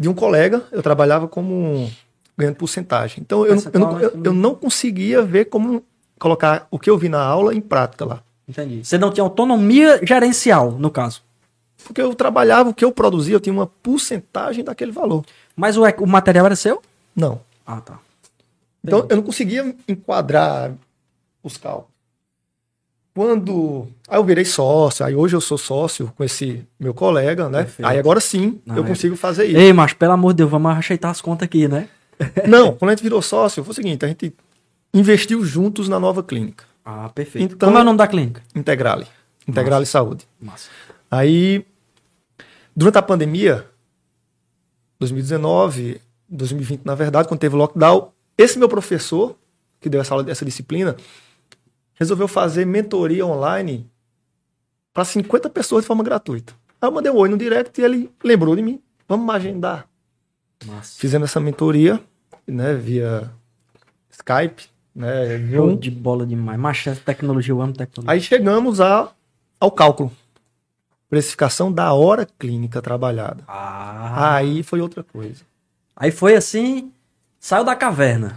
[0.00, 1.90] de um colega, eu trabalhava como
[2.36, 3.18] ganhando porcentagem.
[3.20, 4.22] Então eu, não- eu, não, eu, né?
[4.24, 5.82] eu não conseguia ver como
[6.18, 8.22] colocar o que eu vi na aula em prática lá.
[8.48, 8.84] Entendi.
[8.84, 11.22] Você não tinha autonomia gerencial, no caso.
[11.84, 15.24] Porque eu trabalhava, o que eu produzia, eu tinha uma porcentagem daquele valor.
[15.54, 16.82] Mas o, o material era seu?
[17.14, 17.40] Não.
[17.66, 17.98] Ah, tá.
[18.82, 20.72] Então eu não conseguia enquadrar
[21.42, 21.93] os cálculos.
[23.14, 23.86] Quando.
[24.08, 27.58] Aí eu virei sócio, aí hoje eu sou sócio com esse meu colega, né?
[27.62, 27.86] Perfeito.
[27.88, 29.56] Aí agora sim Não, eu é- consigo fazer isso.
[29.56, 31.88] Ei, mas pelo amor de Deus, vamos ajeitar as contas aqui, né?
[32.48, 34.34] Não, quando a gente virou sócio, foi o seguinte: a gente
[34.92, 37.54] investiu juntos na nova clínica, Ah, perfeito.
[37.54, 38.42] Então- Como é o nome da clínica?
[38.54, 39.06] Integrale.
[39.46, 40.26] Integrale Saúde.
[40.40, 40.68] Massa.
[41.10, 41.64] Aí,
[42.74, 43.66] durante a pandemia,
[44.98, 49.36] 2019, 2020, na verdade, quando teve o lockdown, esse meu professor,
[49.80, 50.96] que deu essa aula dessa disciplina,
[51.94, 53.90] resolveu fazer mentoria online
[54.92, 56.52] para 50 pessoas de forma gratuita.
[56.80, 58.80] Aí eu mandei um oi no direct e ele lembrou de mim.
[59.08, 59.86] Vamos agendar.
[60.64, 60.98] Massa.
[60.98, 62.00] Fizemos essa mentoria,
[62.46, 63.30] né, via
[64.10, 65.76] Skype, né, Zoom.
[65.76, 66.86] de bola demais.
[66.86, 68.12] Essa tecnologia, eu amo tecnologia.
[68.12, 69.10] Aí chegamos a,
[69.58, 70.12] ao cálculo.
[71.08, 73.44] Precificação da hora clínica trabalhada.
[73.46, 74.36] Ah.
[74.36, 75.42] Aí foi outra coisa.
[75.94, 76.92] Aí foi assim,
[77.38, 78.36] saiu da caverna.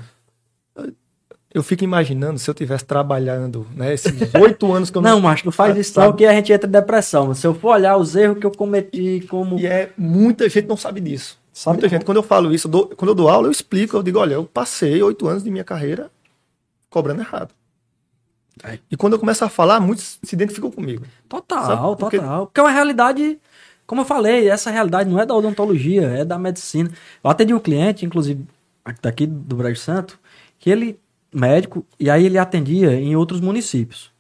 [1.58, 5.44] Eu fico imaginando se eu tivesse trabalhando, né, esses oito anos que eu Não, macho,
[5.46, 6.18] não faz isso não, sabe?
[6.20, 7.34] que a gente entra em depressão.
[7.34, 9.58] Se eu for olhar os erros que eu cometi como...
[9.60, 11.38] E é muita gente não sabe disso.
[11.52, 11.90] Sabe muita não.
[11.92, 14.20] gente, quando eu falo isso, eu dou- quando eu dou aula, eu explico, eu digo,
[14.20, 16.12] olha, eu passei oito anos de minha carreira
[16.92, 17.50] cobrando errado.
[18.64, 18.80] Aí.
[18.92, 21.06] E quando eu começo a falar, muitos se identificam comigo.
[21.28, 21.98] Total, Sabe?
[22.00, 22.46] Porque- total.
[22.48, 23.40] Porque é uma realidade,
[23.88, 26.92] como eu falei, essa realidade não é da odontologia, é da medicina.
[27.24, 28.46] Eu atendi um cliente, inclusive,
[29.02, 30.20] daqui do Brasil Santo,
[30.60, 31.00] que ele,
[31.38, 34.12] médico, e aí ele atendia em outros municípios.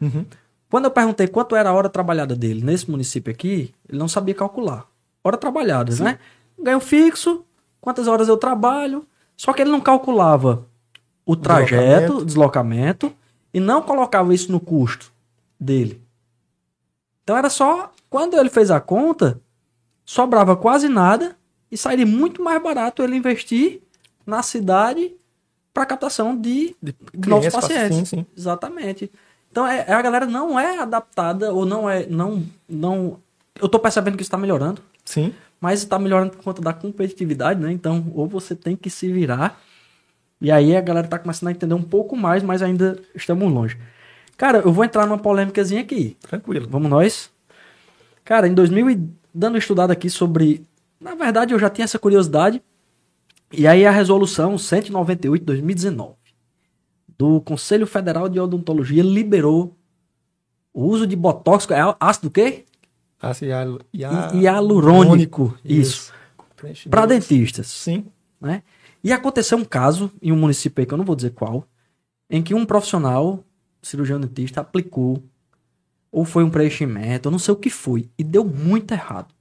[0.00, 0.24] Uhum.
[0.70, 4.34] Quando eu perguntei quanto era a hora trabalhada dele nesse município aqui, ele não sabia
[4.34, 4.86] calcular.
[5.22, 6.18] Hora trabalhada, né?
[6.58, 7.44] Ganho fixo,
[7.80, 9.04] quantas horas eu trabalho.
[9.36, 10.66] Só que ele não calculava
[11.26, 13.12] o trajeto, o deslocamento,
[13.52, 15.12] e não colocava isso no custo
[15.58, 16.00] dele.
[17.22, 17.92] Então era só.
[18.08, 19.40] Quando ele fez a conta,
[20.04, 21.36] sobrava quase nada
[21.70, 23.82] e sairia muito mais barato ele investir
[24.26, 25.12] na cidade
[25.80, 26.94] para captação de, de
[27.26, 27.96] novos pacientes.
[27.96, 28.26] Sim, sim.
[28.36, 29.10] Exatamente.
[29.50, 33.18] Então é, é, a galera não é adaptada ou não é não não
[33.58, 34.82] eu tô percebendo que está melhorando.
[35.06, 35.32] Sim.
[35.58, 37.72] Mas está melhorando por conta da competitividade, né?
[37.72, 39.58] Então, ou você tem que se virar.
[40.40, 43.78] E aí a galera tá começando a entender um pouco mais, mas ainda estamos longe.
[44.36, 46.16] Cara, eu vou entrar numa polêmicazinha aqui.
[46.20, 46.68] Tranquilo.
[46.70, 47.30] Vamos nós?
[48.24, 50.66] Cara, em 2000 dando estudado aqui sobre,
[51.00, 52.62] na verdade eu já tinha essa curiosidade.
[53.52, 56.14] E aí a resolução 198 de 2019
[57.20, 59.76] do Conselho Federal de Odontologia liberou
[60.72, 62.64] o uso de botox, é ácido o quê?
[63.20, 63.50] Ácido
[64.40, 65.58] hialurônico.
[65.62, 66.14] Isso.
[66.64, 66.88] isso.
[66.88, 67.66] Para dentistas.
[67.66, 68.06] Sim.
[68.40, 68.62] Né?
[69.04, 71.66] E aconteceu um caso em um município aí, que eu não vou dizer qual,
[72.30, 73.44] em que um profissional,
[73.82, 75.22] cirurgião dentista, aplicou,
[76.10, 79.34] ou foi um preenchimento, eu não sei o que foi, e deu muito errado.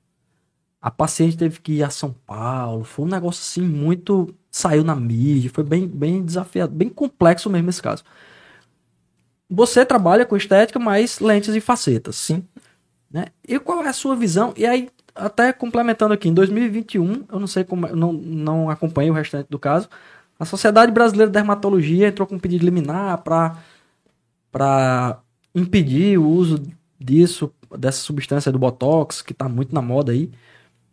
[0.82, 4.96] A paciente teve que ir a São Paulo, foi um negócio assim muito saiu na
[4.96, 8.04] mídia, foi bem, bem desafiado, bem complexo mesmo esse caso.
[9.50, 12.16] Você trabalha com estética, mas lentes e facetas.
[12.16, 12.44] Sim.
[13.12, 13.26] Né?
[13.48, 14.54] E qual é a sua visão?
[14.56, 19.14] E aí, até complementando aqui, em 2021, eu não sei como, não, não acompanhei o
[19.14, 19.90] restante do caso,
[20.40, 23.22] a Sociedade Brasileira de Dermatologia entrou com um pedido liminar
[24.52, 25.20] para
[25.54, 26.62] impedir o uso
[27.00, 30.32] disso, dessa substância do Botox, que está muito na moda aí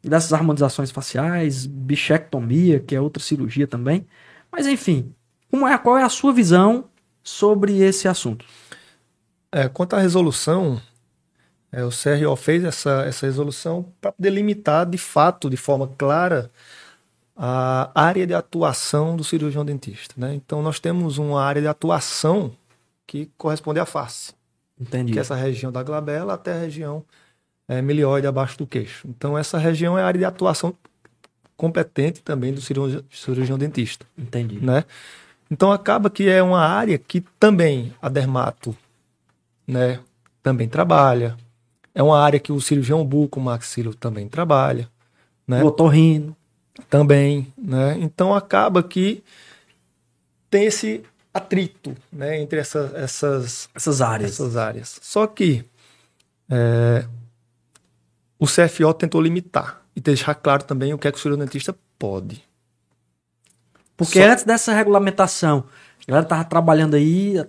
[0.08, 4.06] dessas harmonizações faciais, bichectomia, que é outra cirurgia também.
[4.50, 5.12] Mas enfim,
[5.50, 6.84] como é, qual é a sua visão
[7.22, 8.44] sobre esse assunto?
[9.50, 10.80] É, quanto à resolução,
[11.72, 16.50] é, o CRO fez essa, essa resolução para delimitar de fato, de forma clara,
[17.36, 20.14] a área de atuação do cirurgião dentista.
[20.16, 20.34] Né?
[20.34, 22.52] Então, nós temos uma área de atuação
[23.06, 24.32] que corresponde à face.
[24.80, 25.12] Entendi.
[25.12, 27.04] Que é essa região da glabela até a região
[27.68, 29.06] é, milioide abaixo do queixo.
[29.08, 30.74] Então, essa região é a área de atuação
[31.56, 34.06] competente também do cirurgião, cirurgião dentista.
[34.16, 34.64] Entendi.
[34.64, 34.84] Né?
[35.50, 38.76] Então, acaba que é uma área que também a dermato
[39.66, 40.00] né,
[40.42, 41.36] também trabalha.
[41.94, 44.88] É uma área que o cirurgião buco maxilo também trabalha.
[45.46, 45.62] Né?
[45.62, 46.36] O otorrino.
[46.90, 47.52] Também.
[47.56, 47.96] Né?
[48.00, 49.24] Então, acaba que
[50.50, 51.02] tem esse
[51.32, 54.32] atrito né, entre essa, essas, essas áreas.
[54.32, 54.98] Essas áreas.
[55.02, 55.64] Só que
[56.50, 57.06] é,
[58.38, 61.74] o CFO tentou limitar e deixar claro também o que é que o cirurgião dentista
[61.98, 62.42] pode.
[63.96, 64.28] Porque Só...
[64.28, 65.64] antes dessa regulamentação,
[66.06, 67.42] a galera tava trabalhando aí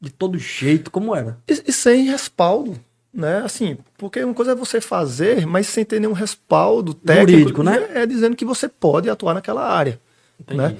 [0.00, 1.38] de todo jeito, como era?
[1.48, 2.78] E, e, sem respaldo,
[3.12, 3.38] né?
[3.44, 7.32] Assim, porque uma coisa é você fazer, mas sem ter nenhum respaldo técnico.
[7.32, 7.88] Jurídico, né?
[7.94, 10.00] É, é dizendo que você pode atuar naquela área,
[10.38, 10.60] Entendi.
[10.60, 10.76] né?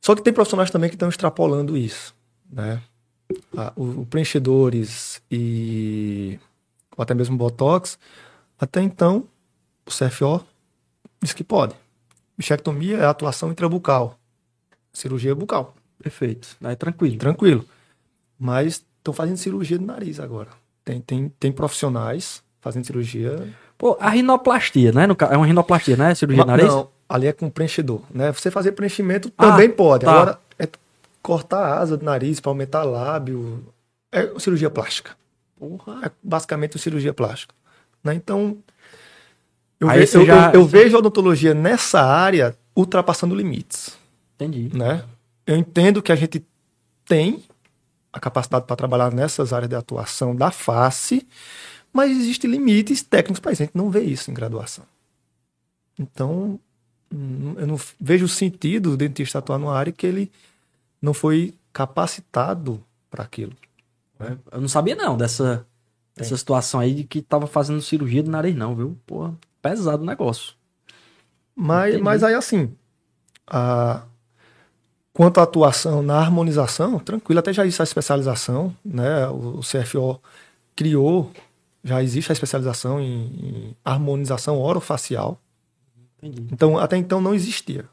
[0.00, 2.14] Só que tem profissionais também que estão extrapolando isso,
[2.50, 2.80] né?
[3.56, 6.38] Ah, o, o preenchedores e
[6.96, 7.98] ou até mesmo botox
[8.60, 9.24] até então,
[9.86, 10.44] o CFO
[11.22, 11.74] diz que pode.
[12.36, 14.18] Bichectomia é atuação intrabucal.
[14.92, 15.74] Cirurgia bucal.
[16.02, 16.56] Perfeito.
[16.62, 17.18] Aí tranquilo.
[17.18, 17.64] Tranquilo.
[18.38, 20.50] Mas estão fazendo cirurgia do nariz agora.
[20.84, 23.48] Tem, tem, tem profissionais fazendo cirurgia.
[23.76, 25.06] Pô, a rinoplastia, né?
[25.30, 26.14] É uma rinoplastia, né?
[26.14, 26.66] Cirurgia do nariz?
[26.66, 28.02] Não, ali é com preenchedor.
[28.10, 28.32] Né?
[28.32, 30.04] Você fazer preenchimento ah, também pode.
[30.04, 30.12] Tá.
[30.12, 30.68] Agora, é
[31.22, 33.64] cortar a asa do nariz para aumentar lábio.
[34.10, 35.16] É cirurgia plástica.
[35.58, 36.06] Porra.
[36.06, 37.54] É basicamente cirurgia plástica.
[38.02, 38.14] Né?
[38.14, 38.58] Então,
[39.80, 40.48] eu, ve eu, já...
[40.48, 43.96] eu, eu, vejo a odontologia nessa área ultrapassando limites.
[44.34, 44.70] Entendi.
[44.76, 45.04] Né?
[45.46, 46.44] Eu entendo que a gente
[47.04, 47.42] tem
[48.12, 51.26] a capacidade para trabalhar nessas áreas de atuação da face,
[51.92, 53.62] mas existem limites técnicos para isso.
[53.62, 54.84] A gente não vê isso em graduação.
[55.98, 56.58] Então,
[57.12, 60.30] hum, eu não vejo sentido o dentista atuar numa área que ele
[61.00, 63.52] não foi capacitado para aquilo.
[64.18, 64.38] Né?
[64.52, 65.66] Eu não sabia não dessa
[66.22, 68.96] essa situação aí de que tava fazendo cirurgia do nariz, não, viu?
[69.06, 70.54] Pô, pesado o negócio.
[71.54, 72.72] Mas, mas aí, assim,
[73.46, 74.02] a...
[75.12, 79.26] quanto à atuação na harmonização, tranquilo, até já existe a especialização, né?
[79.28, 80.20] O, CFO
[80.76, 81.32] criou,
[81.82, 85.40] já existe a especialização em, em harmonização orofacial.
[86.22, 86.46] Entendi.
[86.52, 87.84] Então, até então não existia.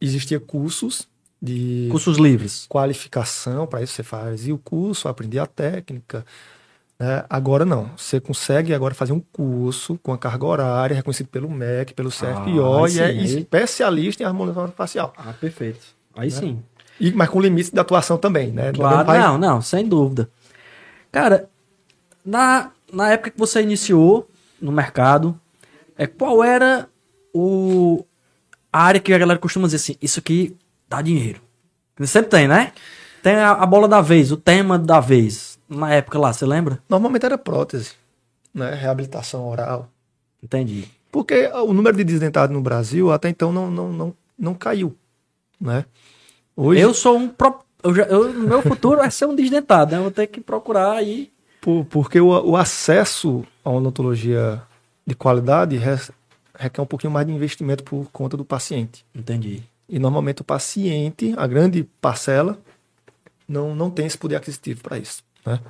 [0.00, 1.08] Existia cursos
[1.40, 6.24] de cursos livres, qualificação para isso você faz e o curso, aprender a técnica,
[6.98, 7.24] né?
[7.28, 7.90] Agora não.
[7.96, 12.84] Você consegue agora fazer um curso com a carga horária, reconhecido pelo MEC, pelo CFO,
[12.84, 15.12] ah, e é especialista em harmonização facial.
[15.16, 15.86] Ah, perfeito.
[16.16, 16.34] Aí né?
[16.34, 16.62] sim.
[16.98, 18.72] E, mas com limites de atuação também, né?
[18.72, 20.30] Claro, não, não, sem dúvida.
[21.12, 21.48] Cara,
[22.24, 24.28] na, na época que você iniciou
[24.60, 25.38] no mercado,
[25.98, 26.88] é, qual era
[27.34, 28.04] o,
[28.72, 30.56] a área que a galera costuma dizer assim, isso aqui
[30.88, 31.40] dá dinheiro.
[32.04, 32.72] Sempre tem, né?
[33.22, 35.55] Tem a, a bola da vez, o tema da vez.
[35.68, 36.80] Na época lá, você lembra?
[36.88, 37.92] Normalmente era prótese,
[38.54, 38.74] né?
[38.74, 39.90] Reabilitação oral.
[40.42, 40.88] Entendi.
[41.10, 44.94] Porque o número de desdentados no Brasil até então não, não, não, não caiu,
[45.60, 45.84] né?
[46.54, 46.80] Hoje...
[46.80, 47.28] Eu sou um...
[47.28, 47.60] Pro...
[47.82, 49.98] Eu já, eu, meu futuro é ser um desdentado, né?
[49.98, 51.32] Eu vou ter que procurar aí...
[51.60, 54.62] Por, porque o, o acesso a uma odontologia
[55.06, 55.80] de qualidade
[56.54, 59.04] requer um pouquinho mais de investimento por conta do paciente.
[59.14, 59.62] Entendi.
[59.88, 62.58] E normalmente o paciente, a grande parcela,
[63.48, 65.22] não, não tem esse poder aquisitivo para isso.
[65.46, 65.60] Né?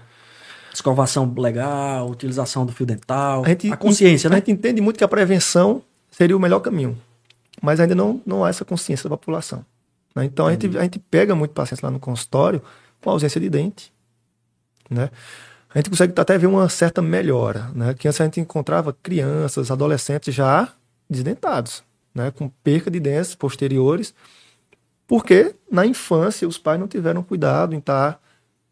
[0.72, 4.36] Escovação legal, utilização do fio dental, a, gente, a consciência, né?
[4.36, 6.98] A gente entende muito que a prevenção seria o melhor caminho,
[7.62, 9.64] mas ainda não, não há essa consciência da população.
[10.14, 10.24] Né?
[10.24, 12.62] Então a gente, a gente pega muito pacientes lá no consultório
[13.02, 13.92] com ausência de dente,
[14.90, 15.10] né?
[15.74, 17.92] A gente consegue até ver uma certa melhora, né?
[17.92, 20.68] Que antes a gente encontrava crianças, adolescentes já
[21.08, 21.82] desdentados,
[22.14, 22.30] né?
[22.30, 24.14] Com perca de dentes posteriores,
[25.06, 28.18] porque na infância os pais não tiveram cuidado em estar tá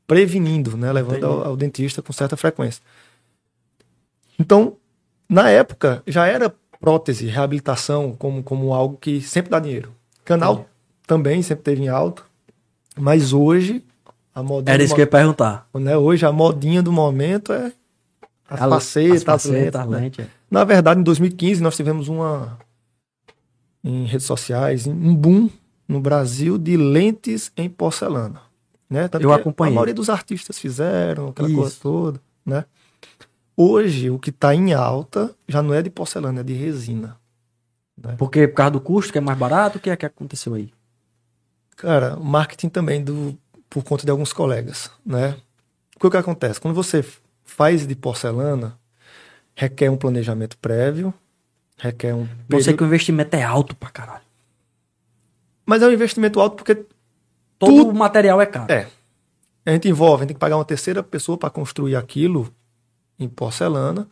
[0.06, 0.92] prevenindo, né?
[0.92, 2.82] Levando ao, ao dentista com certa frequência.
[4.38, 4.76] Então,
[5.28, 9.92] na época, já era prótese, reabilitação como, como algo que sempre dá dinheiro.
[10.24, 10.64] Canal Sim.
[11.06, 12.22] também sempre teve em alta,
[12.96, 13.82] mas hoje
[14.34, 15.66] a modinha Era isso que eu ia perguntar.
[15.74, 15.96] Né?
[15.96, 17.72] Hoje a modinha do momento é
[18.48, 20.18] as a, facetas, as, facetas, as lentes.
[20.24, 20.30] Né?
[20.50, 22.58] Na verdade, em 2015 nós tivemos uma
[23.82, 25.50] em redes sociais, um boom
[25.86, 28.40] no Brasil de lentes em porcelana.
[28.88, 29.08] Né?
[29.08, 29.72] Tanto eu acompanhei.
[29.72, 31.58] A maioria dos artistas fizeram, aquela isso.
[31.58, 32.20] coisa toda.
[32.44, 32.64] Né?
[33.56, 37.16] Hoje, o que está em alta já não é de porcelana, é de resina.
[37.96, 38.16] Né?
[38.18, 40.72] Porque por causa do custo, que é mais barato, o que é que aconteceu aí?
[41.76, 43.36] Cara, o marketing também do,
[43.68, 45.36] por conta de alguns colegas, né?
[46.00, 46.60] O que acontece?
[46.60, 47.04] Quando você
[47.44, 48.78] faz de porcelana,
[49.54, 51.14] requer um planejamento prévio,
[51.78, 52.28] requer um...
[52.48, 54.24] Eu sei que o investimento é alto pra caralho.
[55.64, 56.84] Mas é um investimento alto porque...
[57.58, 57.90] Todo tudo...
[57.90, 58.72] o material é caro.
[58.72, 58.86] É.
[59.66, 62.52] A gente envolve, a gente tem que pagar uma terceira pessoa para construir aquilo
[63.18, 64.06] em porcelana.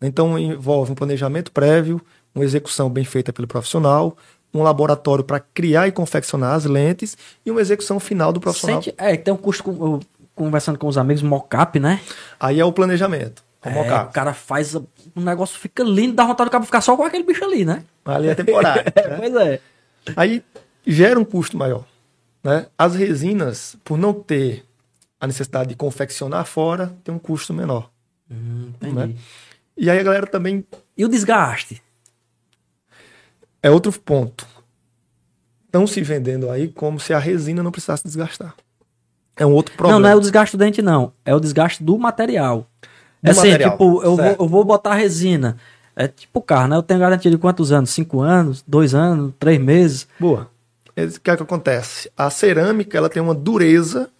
[0.00, 2.00] Então envolve um planejamento prévio,
[2.34, 4.16] uma execução bem feita pelo profissional,
[4.52, 8.82] um laboratório para criar e confeccionar as lentes e uma execução final do profissional.
[8.82, 10.00] Sente, é, tem um custo,
[10.34, 12.00] conversando com os amigos, mocap, né?
[12.38, 13.44] Aí é o planejamento.
[13.62, 17.04] É, o cara faz, o negócio fica lindo, dá vontade do cabo ficar só com
[17.04, 17.84] aquele bicho ali, né?
[18.06, 18.84] Ali é temporário.
[18.96, 19.16] né?
[19.18, 19.60] Pois é.
[20.16, 20.42] Aí
[20.86, 21.84] gera um custo maior.
[22.42, 22.66] Né?
[22.76, 24.64] As resinas, por não ter
[25.20, 27.90] a necessidade de confeccionar fora, tem um custo menor.
[28.30, 29.14] Hum, né?
[29.76, 30.64] E aí a galera também.
[30.96, 31.82] E o desgaste?
[33.62, 34.46] é outro ponto.
[35.66, 38.54] Estão se vendendo aí como se a resina não precisasse desgastar.
[39.36, 39.98] É um outro problema.
[39.98, 41.12] Não, não é o desgaste do dente, não.
[41.24, 42.66] É o desgaste do material.
[43.22, 43.72] Do é assim, material.
[43.72, 45.56] tipo, eu vou, eu vou botar resina.
[45.94, 46.76] É tipo carro, né?
[46.76, 47.90] Eu tenho garantia de quantos anos?
[47.90, 48.64] Cinco anos?
[48.66, 49.32] Dois anos?
[49.38, 50.08] Três meses?
[50.18, 50.48] Boa.
[50.96, 52.10] O que é que acontece?
[52.16, 54.10] A cerâmica, ela tem uma dureza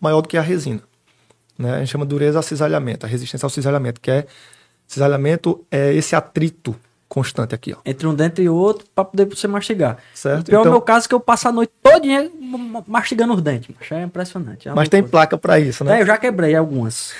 [0.00, 0.82] maior do que a resina.
[1.58, 1.74] Né?
[1.74, 4.26] A gente chama dureza a cisalhamento, a resistência ao cisalhamento, que é
[4.86, 6.74] cisalhamento é esse atrito
[7.08, 7.76] constante aqui, ó.
[7.84, 9.98] Entre um dente e outro para poder você mastigar.
[10.14, 10.40] Certo.
[10.40, 12.30] O pior então, é o meu caso que eu passo a noite todinha
[12.86, 13.74] mastigando os dentes.
[13.90, 14.66] É impressionante.
[14.66, 15.10] É mas tem coisa.
[15.10, 15.98] placa para isso, né?
[15.98, 17.12] É, eu já quebrei algumas.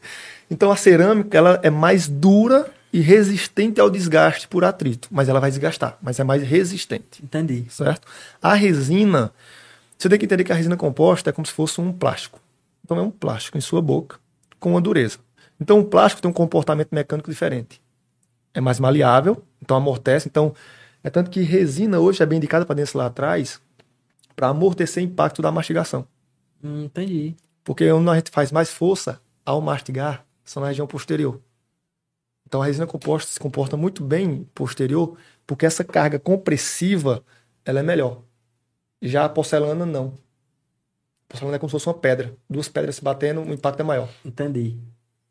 [0.50, 5.40] então a cerâmica ela é mais dura e resistente ao desgaste por atrito, mas ela
[5.40, 7.22] vai desgastar, mas é mais resistente.
[7.22, 7.66] Entendi.
[7.68, 8.06] Certo?
[8.40, 9.32] A resina,
[9.96, 12.40] você tem que entender que a resina composta é como se fosse um plástico.
[12.84, 14.18] Então é um plástico em sua boca
[14.58, 15.18] com uma dureza.
[15.60, 17.80] Então o plástico tem um comportamento mecânico diferente
[18.58, 20.28] é mais maleável, então amortece.
[20.28, 20.54] Então,
[21.02, 23.60] é tanto que resina hoje é bem indicada para dentro lá atrás
[24.34, 26.06] para amortecer o impacto da mastigação.
[26.62, 27.34] Hum, entendi.
[27.64, 31.40] Porque onde a gente faz mais força ao mastigar são na região posterior.
[32.48, 37.22] Então a resina composta se comporta muito bem posterior, porque essa carga compressiva
[37.62, 38.22] ela é melhor.
[39.02, 40.14] Já a porcelana não.
[41.24, 42.34] A porcelana é como se fosse uma pedra.
[42.48, 44.08] Duas pedras se batendo, o impacto é maior.
[44.24, 44.78] Entendi.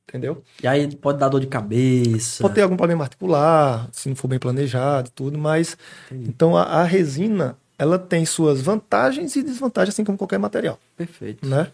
[0.08, 0.44] Entendeu?
[0.62, 2.44] E aí pode dar dor de cabeça.
[2.44, 5.76] Pode ter algum problema articular, se não for bem planejado, tudo, mas.
[6.12, 6.30] Entendi.
[6.30, 10.80] Então a, a, resina, ela tem suas vantagens e desvantagens, assim como qualquer material.
[10.96, 11.48] Perfeito.
[11.48, 11.72] Né?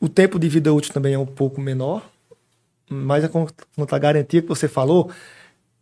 [0.00, 2.10] O tempo de vida útil também é um pouco menor,
[2.92, 5.10] mas a, a garantia que você falou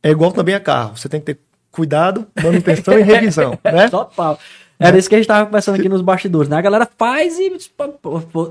[0.03, 0.97] é igual também a carro.
[0.97, 3.59] Você tem que ter cuidado, manutenção e revisão.
[3.65, 3.89] Né?
[3.89, 4.39] Total.
[4.79, 6.57] Era isso que a gente estava conversando aqui nos bastidores, né?
[6.57, 7.53] A galera faz e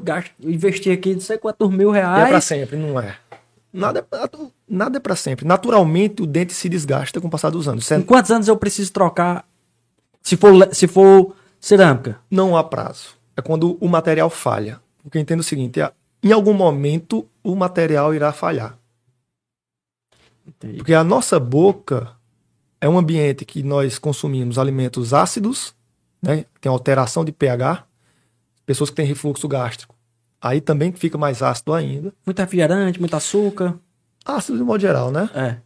[0.03, 2.27] gasta, investir aqui não sei quantos mil reais.
[2.27, 3.15] É para sempre, não é.
[3.73, 4.29] Nada, é
[4.67, 5.45] nada é para sempre.
[5.45, 7.89] Naturalmente, o dente se desgasta com o passar dos anos.
[7.91, 9.43] Em quantos anos eu preciso trocar?
[10.21, 12.17] Se for, se for cerâmica?
[12.29, 13.17] Não há prazo.
[13.35, 14.79] É quando o material falha.
[15.01, 15.91] Porque eu entendo o seguinte: é,
[16.21, 18.77] em algum momento o material irá falhar.
[20.47, 20.77] Entendi.
[20.77, 22.11] Porque a nossa boca
[22.81, 25.73] é um ambiente que nós consumimos alimentos ácidos,
[26.21, 26.45] né?
[26.59, 27.83] Tem alteração de pH.
[28.65, 29.95] Pessoas que têm refluxo gástrico.
[30.41, 32.13] Aí também fica mais ácido ainda.
[32.25, 33.75] Muito refrigerante, muito açúcar.
[34.25, 35.29] Ácido de modo geral, né?
[35.35, 35.57] É.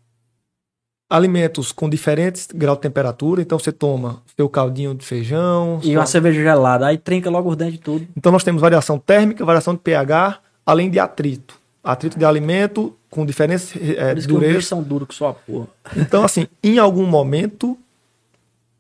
[1.10, 3.42] Alimentos com diferentes graus de temperatura.
[3.42, 5.80] Então você toma seu caldinho de feijão.
[5.84, 6.88] E sua- uma cerveja gelada.
[6.88, 8.08] Aí trinca logo os dentes tudo.
[8.18, 11.60] Então nós temos variação térmica, variação de pH, além de atrito.
[11.84, 14.66] Atrito de alimento com diferentes é, durezas.
[14.66, 15.68] são duros que só a porra.
[15.98, 17.78] Então, assim, em algum momento,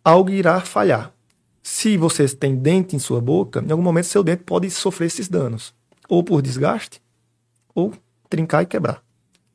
[0.04, 1.12] algo irá falhar.
[1.62, 5.28] Se você tem dente em sua boca, em algum momento seu dente pode sofrer esses
[5.28, 5.74] danos.
[6.08, 7.02] Ou por desgaste,
[7.76, 7.94] ou
[8.30, 9.04] trincar e quebrar.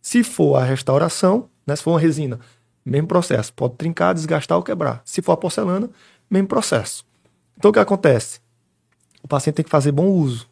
[0.01, 2.39] Se for a restauração, né, se for uma resina,
[2.85, 3.53] mesmo processo.
[3.53, 5.03] Pode trincar, desgastar ou quebrar.
[5.05, 5.91] Se for a porcelana,
[6.31, 7.05] mesmo processo.
[7.57, 8.41] Então, o que acontece?
[9.23, 10.49] O paciente tem que fazer bom uso.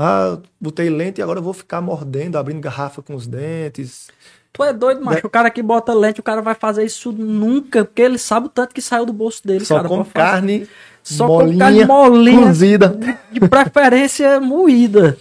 [0.00, 4.08] Ah, botei lente e agora eu vou ficar mordendo, abrindo garrafa com os dentes.
[4.52, 5.26] Tu é doido, macho.
[5.26, 8.48] O cara que bota lente, o cara vai fazer isso nunca, porque ele sabe o
[8.48, 9.88] tanto que saiu do bolso dele, Só cara.
[9.88, 10.68] com carne
[11.02, 12.46] Só molinha, com carne molinha.
[12.46, 12.96] cozida.
[13.32, 15.18] De preferência moída.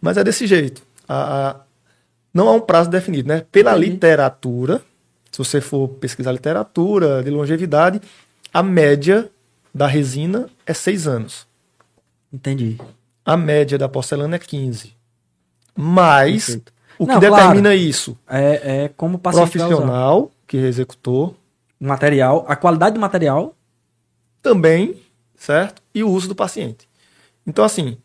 [0.00, 0.82] Mas é desse jeito.
[1.08, 1.56] A- a-
[2.34, 3.44] não há um prazo definido, né?
[3.50, 4.82] Pela literatura,
[5.32, 8.00] se você for pesquisar literatura de longevidade,
[8.52, 9.30] a média
[9.74, 11.46] da resina é seis anos.
[12.32, 12.78] Entendi.
[13.28, 14.94] A média da porcelana é 15.
[15.76, 16.72] Mas Perfeito.
[16.98, 18.16] o que Não, determina isso?
[18.26, 19.18] É, é como o.
[19.20, 21.36] Profissional que executou
[21.78, 23.54] material, a qualidade do material.
[24.40, 24.96] também,
[25.36, 25.82] certo?
[25.94, 26.88] E o uso do paciente.
[27.46, 27.98] Então, assim,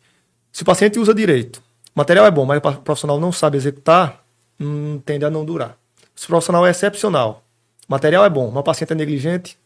[0.52, 1.56] se o paciente usa direito,
[1.94, 4.22] o material é bom, mas o profissional não sabe executar,
[4.60, 5.78] hum, tende a não durar.
[6.14, 7.42] Se o profissional é excepcional,
[7.88, 9.56] o material é bom, mas o paciente é negligente,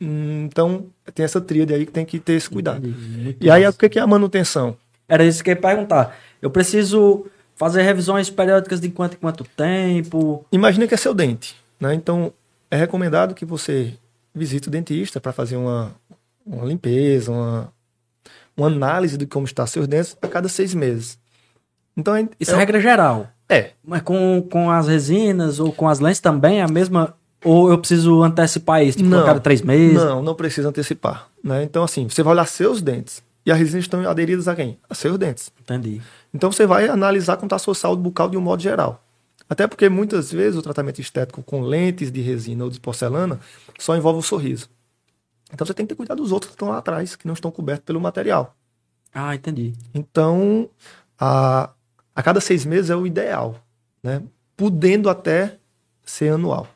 [0.00, 2.86] hum, então tem essa tríade aí que tem que ter esse cuidado.
[2.88, 3.76] Muito E aí, massa.
[3.76, 4.76] o que é a manutenção?
[5.08, 6.16] Era isso que eu ia perguntar.
[6.40, 10.44] Eu preciso fazer revisões periódicas de quanto em quanto tempo.
[10.50, 11.94] Imagina que é seu dente, né?
[11.94, 12.32] Então,
[12.70, 13.94] é recomendado que você
[14.34, 15.92] visite o dentista para fazer uma,
[16.44, 17.72] uma limpeza, uma,
[18.56, 21.18] uma análise de como estão seus dentes a cada seis meses.
[21.96, 23.28] Então, é, Isso é regra geral.
[23.48, 27.14] é, Mas com, com as resinas ou com as lentes também é a mesma.
[27.44, 29.20] Ou eu preciso antecipar isso, tipo, Não.
[29.20, 29.94] a cada três meses?
[29.94, 31.28] Não, não precisa antecipar.
[31.42, 31.64] Né?
[31.64, 33.22] Então, assim, você vai olhar seus dentes.
[33.44, 34.78] E as resinas estão aderidas a quem?
[34.88, 35.52] A seus dentes.
[35.60, 36.00] Entendi.
[36.32, 39.04] Então, você vai analisar como está a sua saúde bucal de um modo geral.
[39.48, 43.40] Até porque, muitas vezes, o tratamento estético com lentes de resina ou de porcelana
[43.78, 44.68] só envolve o sorriso.
[45.52, 47.50] Então, você tem que ter cuidado dos outros que estão lá atrás, que não estão
[47.50, 48.56] cobertos pelo material.
[49.12, 49.74] Ah, entendi.
[49.92, 50.70] Então,
[51.18, 51.70] a,
[52.14, 53.56] a cada seis meses é o ideal.
[54.02, 54.22] Né?
[54.56, 55.58] Podendo até
[56.04, 56.68] ser anual.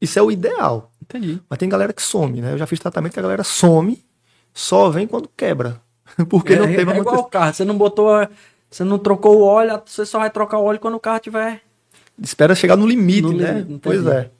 [0.00, 0.92] Isso é o ideal.
[1.02, 1.42] Entendi.
[1.48, 2.52] Mas tem galera que some, né?
[2.52, 4.04] Eu já fiz tratamento que a galera some,
[4.60, 5.80] só vem quando quebra.
[6.28, 7.52] Porque não é, teve é igual o carro.
[7.54, 8.12] Você não botou.
[8.14, 8.28] a-
[8.70, 11.62] Você não trocou o óleo, você só vai trocar o óleo quando o carro tiver.
[12.20, 13.60] Espera chegar no limite, No né?
[13.60, 14.30] limite, pois é.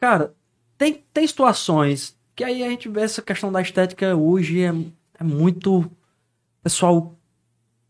[0.00, 0.32] Cara,
[0.76, 4.72] tem, tem situações que aí a gente vê essa questão da estética hoje é,
[5.18, 5.90] é muito.
[6.62, 7.14] Pessoal,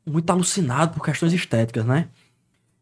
[0.06, 2.08] muito alucinado por questões estéticas, né?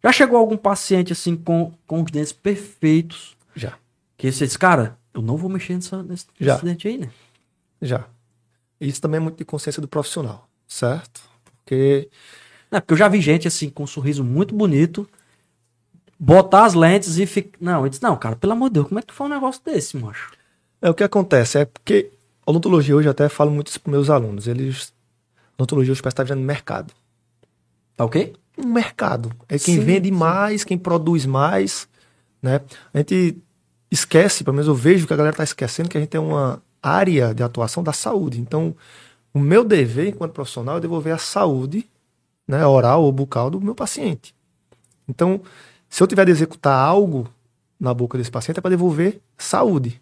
[0.04, 3.72] Já chegou algum paciente assim com, com os dentes perfeitos Já,
[4.16, 6.52] que você diz, cara, eu não vou mexer nessa, nesse, Já.
[6.54, 7.08] nesse dente aí, né?
[7.82, 8.04] já.
[8.80, 11.22] Isso também é muito de consciência do profissional, certo?
[11.44, 12.08] Porque
[12.70, 15.08] Não, porque eu já vi gente assim com um sorriso muito bonito
[16.18, 17.58] botar as lentes e ficar.
[17.60, 19.34] Não, eu disse, não, cara, pelo amor de Deus, como é que tu faz um
[19.34, 20.32] negócio desse, macho?
[20.80, 22.10] é o que acontece, é porque
[22.46, 24.46] a odontologia hoje eu até falo muito isso para meus alunos.
[24.46, 24.92] Eles.
[25.36, 26.92] A odontologia hoje parece estar virando mercado.
[27.96, 28.34] Tá ok?
[28.58, 29.32] um mercado.
[29.48, 30.14] É quem Sim, vende sim.
[30.14, 31.86] mais, quem produz mais,
[32.40, 32.60] né?
[32.92, 33.36] A gente
[33.90, 36.62] esquece, pelo menos eu vejo que a galera está esquecendo que a gente tem uma
[36.82, 38.40] área de atuação da saúde.
[38.40, 38.74] Então,
[39.34, 41.88] o meu dever enquanto profissional é devolver a saúde,
[42.46, 44.34] né, oral ou bucal do meu paciente.
[45.08, 45.40] Então,
[45.88, 47.28] se eu tiver de executar algo
[47.78, 50.00] na boca desse paciente é para devolver saúde.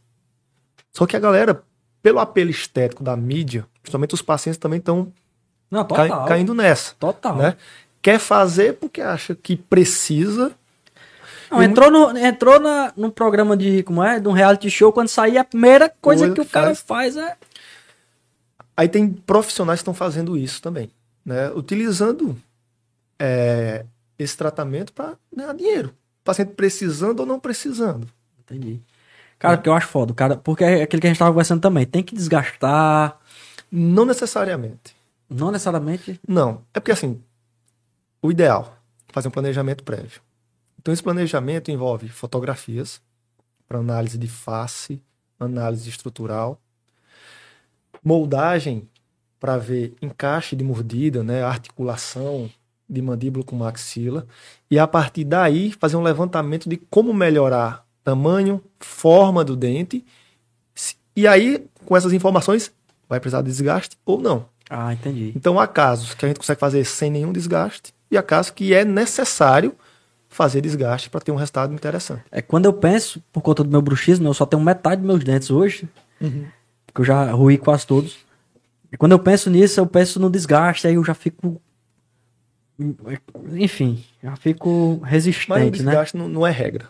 [0.93, 1.63] Só que a galera,
[2.03, 5.13] pelo apelo estético da mídia, justamente os pacientes também estão
[5.97, 7.37] cai- caindo nessa Total.
[7.37, 7.57] né?
[8.01, 10.53] Quer fazer porque acha que precisa.
[11.51, 15.09] Não, entrou no, entrou na, num programa de, como é, de um reality show, quando
[15.09, 17.15] sair, a primeira coisa Coisa que o que cara faz.
[17.15, 17.37] faz é...
[18.77, 20.91] Aí tem profissionais que estão fazendo isso também,
[21.25, 21.51] né?
[21.51, 22.37] Utilizando
[23.19, 23.85] é,
[24.19, 25.89] esse tratamento para ganhar dinheiro.
[26.23, 28.09] O paciente precisando ou não precisando.
[28.41, 28.81] Entendi.
[29.39, 31.85] Cara, porque eu acho foda, cara, porque é aquilo que a gente tava conversando também,
[31.85, 33.19] tem que desgastar,
[33.71, 34.97] Não necessariamente.
[35.29, 36.19] não necessariamente...
[36.27, 36.63] Não.
[36.73, 37.21] É porque assim,
[38.23, 38.77] o ideal
[39.09, 40.21] é fazer um planejamento prévio.
[40.85, 43.01] Então esse planejamento envolve fotografias
[43.67, 45.01] para análise de face,
[45.41, 46.61] análise estrutural,
[48.05, 48.87] moldagem
[49.41, 52.51] para ver encaixe de mordida, né, articulação
[52.87, 54.27] de mandíbula com maxila,
[54.71, 60.05] e a partir daí fazer um levantamento de como melhorar tamanho, forma do dente.
[61.17, 62.71] E aí, com essas informações,
[63.09, 64.45] vai precisar de desgaste ou não.
[64.69, 65.33] Ah, entendi.
[65.35, 68.75] Então, há casos que a gente consegue fazer sem nenhum desgaste e há casos que
[68.75, 69.75] é necessário
[70.35, 72.23] fazer desgaste para ter um resultado interessante.
[72.31, 75.23] É quando eu penso, por conta do meu bruxismo, eu só tenho metade dos meus
[75.23, 75.89] dentes hoje,
[76.87, 78.19] porque eu já ruí quase todos.
[78.93, 81.61] E quando eu penso nisso, eu penso no desgaste, aí eu já fico.
[83.53, 85.71] Enfim, já fico Mas o resistente, né?
[85.71, 86.89] desgaste não, não é regra.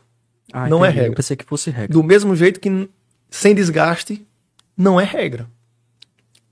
[0.52, 0.98] Ah, não é entendi.
[0.98, 1.16] Eu regra.
[1.16, 1.92] pensei que fosse regra.
[1.92, 2.88] Do mesmo jeito que
[3.30, 4.26] sem desgaste
[4.76, 5.46] não é regra.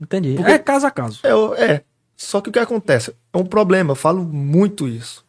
[0.01, 0.35] Entendi.
[0.35, 1.21] Porque- É caso a caso.
[1.23, 1.85] É, é.
[2.17, 3.15] Só que o que acontece?
[3.33, 5.22] É um problema, eu falo muito isso.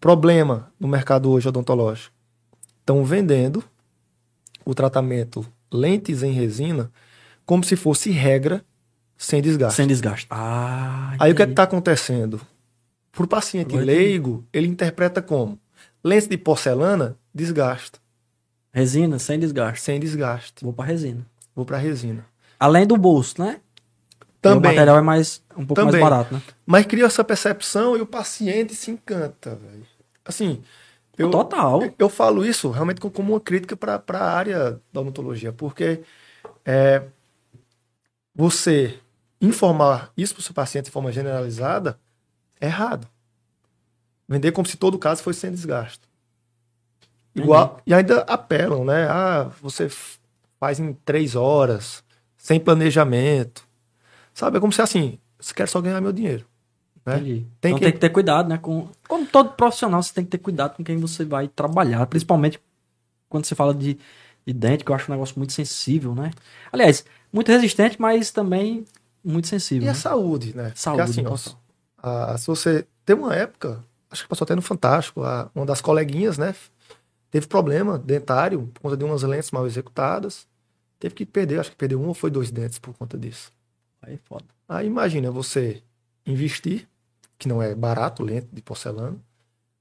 [0.00, 2.14] Problema no mercado hoje odontológico.
[2.80, 3.62] Estão vendendo
[4.64, 6.90] o tratamento lentes em resina
[7.44, 8.64] como se fosse regra
[9.16, 9.76] sem desgaste.
[9.76, 10.26] Sem desgaste.
[10.30, 12.40] Ah, Aí o que é está acontecendo?
[13.10, 15.58] Para o paciente Agora leigo, ele interpreta como?
[16.04, 17.98] Lente de porcelana, desgasta.
[18.72, 19.80] Resina, sem desgaste.
[19.80, 20.62] Sem desgaste.
[20.62, 21.26] Vou pra resina.
[21.54, 22.24] Vou para resina.
[22.60, 23.60] Além do bolso, né?
[24.42, 24.72] E O Também.
[24.74, 26.00] material é mais, um pouco Também.
[26.00, 26.42] mais barato, né?
[26.64, 29.84] Mas cria essa percepção e o paciente se encanta, velho.
[30.24, 30.62] Assim,
[31.16, 31.80] eu, Total.
[31.98, 36.02] eu falo isso realmente co- como uma crítica para a área da odontologia, porque
[36.64, 37.02] é,
[38.34, 38.98] você
[39.40, 41.98] informar isso para o seu paciente de forma generalizada
[42.60, 43.06] é errado.
[44.28, 46.06] Vender como se todo caso fosse sem desgaste.
[47.34, 49.06] Igual, e ainda apelam, né?
[49.08, 49.88] Ah, você
[50.58, 52.02] faz em três horas,
[52.36, 53.66] sem planejamento.
[54.38, 54.56] Sabe?
[54.58, 56.46] É como se assim, você quer só ganhar meu dinheiro.
[57.04, 57.18] Né?
[57.18, 58.56] Tem então que- tem que ter cuidado, né?
[58.56, 62.06] Com, como todo profissional, você tem que ter cuidado com quem você vai trabalhar.
[62.06, 62.60] Principalmente
[63.28, 63.98] quando você fala de,
[64.46, 66.30] de dente, que eu acho um negócio muito sensível, né?
[66.70, 68.84] Aliás, muito resistente, mas também
[69.24, 69.82] muito sensível.
[69.82, 69.90] E né?
[69.90, 70.72] a saúde, né?
[70.72, 71.56] Saúde, Porque assim,
[72.00, 75.80] a- se você tem uma época, acho que passou até no Fantástico, a- uma das
[75.80, 76.54] coleguinhas, né?
[77.28, 80.46] Teve problema dentário por conta de umas lentes mal executadas.
[81.00, 83.52] Teve que perder, acho que perdeu um ou foi dois dentes por conta disso.
[84.02, 84.44] Aí é foda.
[84.68, 85.82] Aí imagina você
[86.26, 86.86] investir,
[87.38, 89.16] que não é barato, lente de porcelana.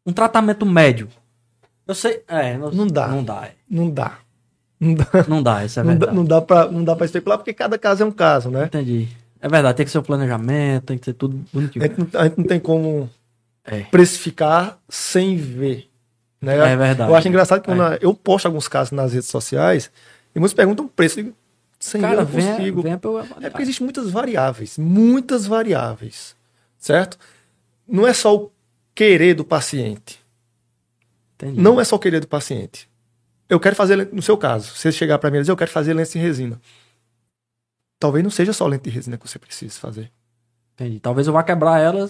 [0.06, 1.10] Um tratamento médio.
[1.86, 2.24] Eu sei.
[2.28, 3.08] É, não, Não dá.
[3.08, 3.46] Não dá.
[3.48, 3.54] é.
[3.70, 4.20] Não dá.
[4.80, 6.16] Não dá, Não dá, isso é não dá, verdade.
[6.18, 8.66] não dá pra, não dá pra especular, porque cada caso é um caso, né?
[8.66, 9.08] Entendi.
[9.42, 11.84] É verdade, tem que ser o planejamento, tem que ser tudo bonitinho.
[11.84, 13.10] A gente não, a gente não tem como
[13.66, 13.82] É.
[13.86, 15.90] precificar sem ver.
[16.40, 16.56] Né?
[16.58, 17.10] É verdade.
[17.10, 17.76] Eu acho engraçado que É.
[18.02, 19.90] eu posto alguns casos nas redes sociais
[20.36, 21.20] e muitos perguntam o preço.
[21.20, 21.36] Eu digo,
[21.80, 22.82] sem eu Cara, não venha, consigo.
[22.82, 23.52] eu É avaliar.
[23.52, 26.36] porque existem muitas variáveis, muitas variáveis,
[26.78, 27.18] certo?
[27.88, 28.52] Não é só o
[28.96, 30.20] querer do paciente.
[31.36, 31.62] Entendi.
[31.62, 32.90] Não é só o querer do paciente.
[33.48, 35.72] Eu quero fazer, no seu caso, se você chegar para mim e dizer, eu quero
[35.72, 36.60] fazer lente em resina.
[38.00, 40.12] Talvez não seja só lente de resina que você precise fazer.
[40.76, 41.00] Entendi.
[41.00, 42.10] Talvez eu vá quebrar ela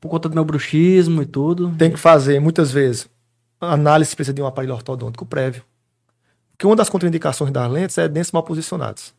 [0.00, 1.74] por conta do meu bruxismo e tudo.
[1.78, 3.08] Tem que fazer, muitas vezes,
[3.60, 5.62] a análise precisa de um aparelho ortodôntico prévio.
[6.62, 9.12] Porque uma das contraindicações das lentes é dentes mal posicionados.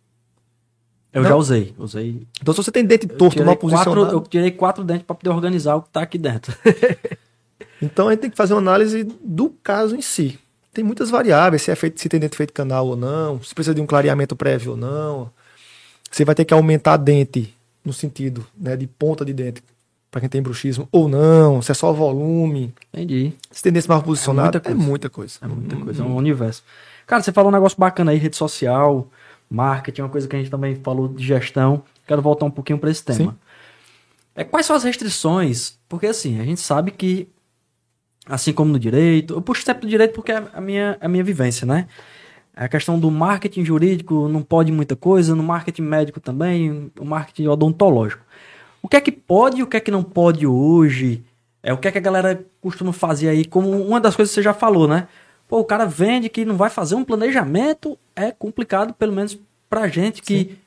[1.12, 1.30] Eu Não.
[1.30, 1.76] já usei.
[1.78, 2.26] Usei.
[2.42, 5.30] Então, se você tem dente torto, mal quatro, posicionado, eu tirei quatro dentes pra poder
[5.30, 6.56] organizar o que tá aqui dentro.
[7.82, 10.40] então a gente tem que fazer uma análise do caso em si.
[10.74, 13.76] Tem muitas variáveis, se, é feito, se tem dente feito canal ou não, se precisa
[13.76, 15.30] de um clareamento prévio ou não.
[16.10, 19.62] Você vai ter que aumentar dente no sentido né, de ponta de dente
[20.14, 23.34] para quem tem bruxismo ou não, se é só volume, Entendi.
[23.50, 24.78] se dente mal posicionado, muita é coisa.
[24.78, 25.40] muita coisa.
[25.42, 26.64] É muita coisa, é um universo.
[27.08, 29.10] Cara, você falou um negócio bacana aí, rede social,
[29.50, 31.82] marketing, uma coisa que a gente também falou de gestão.
[32.06, 33.32] Quero voltar um pouquinho para esse tema.
[33.32, 33.38] Sim.
[34.36, 35.80] É, quais são as restrições?
[35.90, 37.28] Porque assim, a gente sabe que,
[38.28, 41.24] assim como no direito, eu puxo sempre do direito porque é a minha, a minha
[41.24, 41.88] vivência, né?
[42.56, 47.48] A questão do marketing jurídico não pode muita coisa, no marketing médico também, o marketing
[47.48, 48.23] odontológico.
[48.84, 51.24] O que é que pode e o que é que não pode hoje?
[51.64, 53.46] É o que é que a galera costuma fazer aí?
[53.46, 55.08] Como uma das coisas que você já falou, né?
[55.48, 59.88] Pô, o cara vende que não vai fazer um planejamento, é complicado, pelo menos pra
[59.88, 60.58] gente que,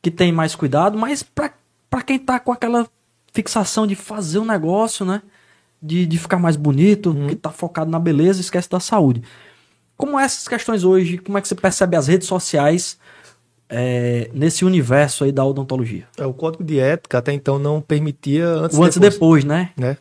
[0.00, 1.52] que tem mais cuidado, mas pra,
[1.90, 2.86] pra quem tá com aquela
[3.32, 5.20] fixação de fazer um negócio, né?
[5.82, 9.22] De, de ficar mais bonito, que tá focado na beleza, esquece da saúde.
[9.96, 11.18] Como essas questões hoje?
[11.18, 12.98] Como é que você percebe as redes sociais
[13.68, 16.06] é, nesse universo aí da odontologia?
[16.18, 19.70] É, o código de ética até então não permitia antes o antes e depois, né?
[19.76, 19.96] né?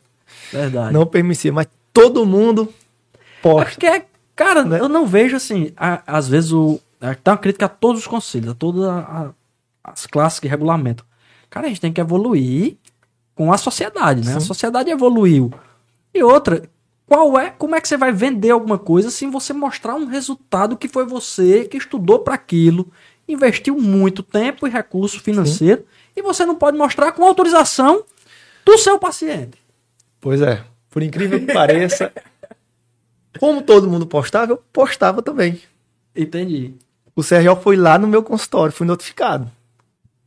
[0.52, 0.94] Verdade.
[0.94, 2.68] Não permitia, mas todo mundo
[3.14, 3.72] É posta.
[3.72, 4.04] porque,
[4.36, 4.80] cara, Né?
[4.80, 5.72] eu não vejo assim.
[5.78, 6.80] a- às vezes o.
[7.02, 9.30] é, Tá uma crítica a todos os conselhos, a todas a- a-
[9.92, 11.06] as classes que regulamentam.
[11.50, 12.78] Cara, a gente tem que evoluir
[13.36, 14.36] com a sociedade, né?
[14.36, 14.46] A Sim.
[14.48, 15.52] sociedade evoluiu.
[16.14, 16.64] E outra,
[17.08, 20.78] qual é, como é que você vai vender alguma coisa sem você mostrar um resultado
[20.78, 22.92] que foi você que estudou para aquilo,
[23.28, 28.04] investiu muito tempo e recurso financeiro, e você não pode mostrar com autorização
[28.66, 29.58] do seu paciente.
[30.20, 32.12] Pois é, por incrível que pareça,
[33.40, 35.60] como todo mundo postava, eu postava também.
[36.16, 36.76] Entendi.
[37.16, 39.52] O CRO foi lá no meu consultório, fui notificado.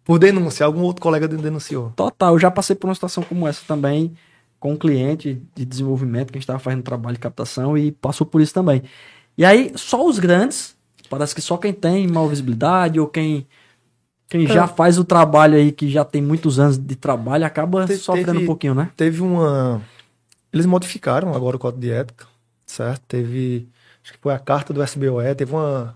[0.04, 1.92] Por denúncia, algum outro colega denunciou.
[1.96, 4.16] Total, eu já passei por uma situação como essa também,
[4.60, 8.24] com um cliente de desenvolvimento que a gente estava fazendo trabalho de captação e passou
[8.26, 8.82] por isso também.
[9.36, 10.75] E aí, só os grandes,
[11.08, 13.46] parece que só quem tem maior visibilidade ou quem,
[14.28, 14.48] quem É.
[14.48, 18.32] já faz o trabalho aí, que já tem muitos anos de trabalho, acaba Te- sofrendo
[18.32, 18.90] teve- um pouquinho, né?
[18.96, 19.80] Teve uma.
[20.52, 22.26] Eles modificaram agora o código de ética,
[22.64, 23.02] certo?
[23.08, 23.68] Teve.
[24.02, 25.94] Acho que foi a carta do SBOE, teve uma.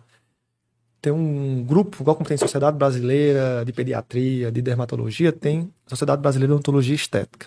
[1.02, 6.48] Tem um grupo, igual como tem Sociedade Brasileira de Pediatria, de Dermatologia, tem Sociedade Brasileira
[6.48, 7.46] de Odontologia Estética.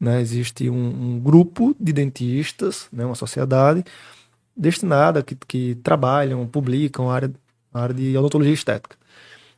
[0.00, 0.20] Né?
[0.20, 3.04] Existe um, um grupo de dentistas, né?
[3.04, 3.84] uma sociedade
[4.58, 7.32] destinada que, que trabalham, publicam a área,
[7.72, 8.96] a área de odontologia estética.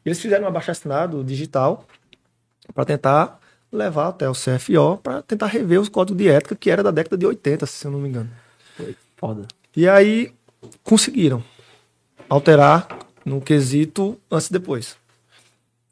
[0.05, 1.87] Eles fizeram um abaixo-assinado digital
[2.75, 3.41] para tentar
[3.73, 7.17] levar até o CFO para tentar rever os códigos de ética que era da década
[7.17, 8.31] de 80, se eu não me engano.
[9.17, 9.47] Foda.
[9.77, 10.33] E aí
[10.83, 11.43] conseguiram
[12.29, 12.89] alterar
[13.25, 14.97] no quesito antes e depois.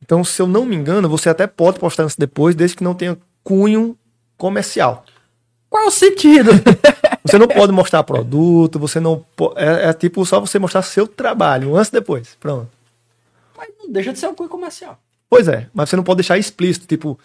[0.02, 2.84] Então, se eu não me engano, você até pode postar antes e depois, desde que
[2.84, 3.96] não tenha cunho
[4.36, 5.04] comercial.
[5.68, 6.50] Qual é o sentido?
[7.24, 11.06] Você não pode mostrar produto, você não po- é, é tipo só você mostrar seu
[11.06, 12.36] trabalho, antes e depois.
[12.40, 12.68] Pronto.
[13.56, 14.98] Mas não deixa de ser um cunho comercial.
[15.28, 17.18] Pois é, mas você não pode deixar explícito, tipo,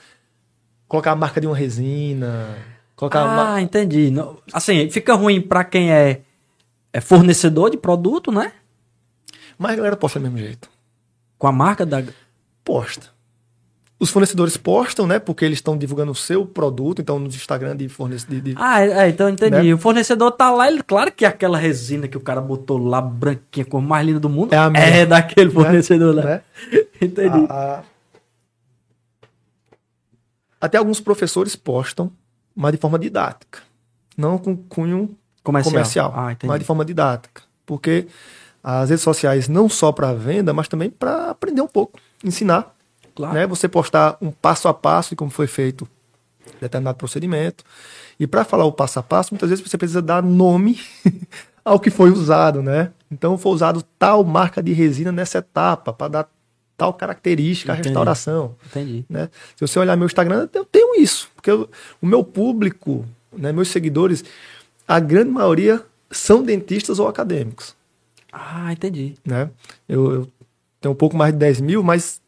[0.87, 2.57] colocar a marca de uma resina,
[2.95, 4.09] colocar Ah, ma- entendi.
[4.11, 6.21] Não- assim, fica ruim pra quem é,
[6.91, 8.51] é fornecedor de produto, né?
[9.57, 10.69] Mas a galera posta do mesmo jeito.
[11.37, 12.03] Com a marca da.
[12.63, 13.07] Posta.
[13.99, 15.17] Os fornecedores postam, né?
[15.17, 18.41] Porque eles estão divulgando o seu produto, então no Instagram de fornecedor.
[18.41, 19.67] De, Ah, é, é, então entendi.
[19.69, 19.73] Né?
[19.73, 23.65] O fornecedor tá lá, ele, claro que aquela resina que o cara botou lá, branquinha,
[23.65, 24.83] cor mais linda do mundo, É a minha.
[24.83, 26.23] é daquele fornecedor lá.
[26.23, 26.41] né?
[27.01, 27.45] Entendi.
[27.49, 27.83] A- a-
[30.59, 32.11] Até alguns professores postam,
[32.55, 33.59] mas de forma didática.
[34.17, 35.71] Não com cunho comercial.
[35.71, 37.41] comercial, Ah, mas de forma didática.
[37.65, 38.07] Porque
[38.63, 42.72] as redes sociais não só para venda, mas também para aprender um pouco, ensinar.
[43.15, 43.33] Claro.
[43.33, 43.47] Né?
[43.47, 45.87] Você postar um passo a passo de como foi feito
[46.59, 47.63] determinado procedimento.
[48.19, 50.79] E para falar o passo a passo, muitas vezes você precisa dar nome
[51.63, 52.91] ao que foi usado, né?
[53.11, 56.29] Então foi usado tal marca de resina nessa etapa para dar
[56.75, 59.05] tal característica à restauração Entendi.
[59.07, 59.29] né?
[59.55, 61.29] Se você olhar meu Instagram, eu tenho isso.
[61.35, 61.69] Porque eu-
[62.01, 64.23] o meu público, né, meus seguidores,
[64.87, 67.75] a grande maioria são dentistas ou acadêmicos.
[68.31, 69.13] Ah, entendi.
[69.23, 69.49] Né?
[69.87, 70.27] Eu, eu
[70.81, 72.19] tenho um pouco mais de 10 mil, mas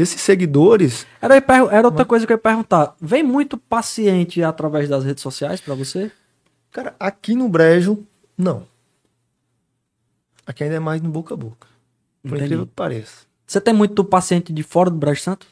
[0.00, 2.94] esses seguidores, Era, era outra coisa que eu ia perguntar.
[3.00, 6.10] Vem muito paciente através das redes sociais pra você?
[6.70, 8.64] cara, aqui no Brejo, não.
[10.46, 11.66] Aqui ainda é mais no boca a boca.
[12.22, 12.44] Por Entendi.
[12.44, 13.26] incrível que pareça.
[13.46, 15.46] Você tem muito paciente de fora do Brejo Santo?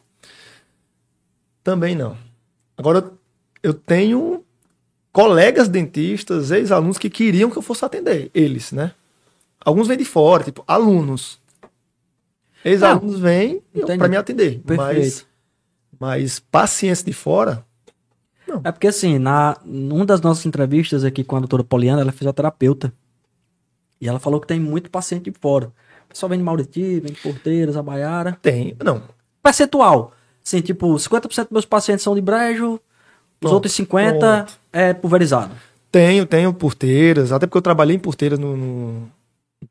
[1.64, 2.16] Também não.
[2.76, 3.12] Agora,
[3.62, 4.44] eu tenho
[5.12, 8.92] colegas dentistas, ex-alunos que queriam que eu fosse atender eles, né?
[9.64, 11.40] Alguns vêm de fora, tipo, alunos.
[12.70, 13.62] Ex-alunos vêm
[13.98, 14.60] para me atender.
[14.64, 15.26] Mas, Perfeito.
[16.00, 17.64] mas pacientes de fora,
[18.64, 22.12] É porque assim, na numa das nossas entrevistas aqui com a doutora Poliana, ela é
[22.12, 22.92] fisioterapeuta.
[24.00, 25.66] E ela falou que tem muito paciente de fora.
[26.04, 28.38] O pessoal vem de Mauriti, vem de Porteiras, Abaiara.
[28.42, 28.76] tem.
[28.84, 29.02] Não.
[29.42, 30.12] Percentual.
[30.44, 32.80] Assim, tipo, 50% dos meus pacientes são de brejo,
[33.42, 34.58] os outros 50% pronto.
[34.72, 35.52] é pulverizado.
[35.90, 39.08] Tenho, tenho porteiras, até porque eu trabalhei em porteiras no, no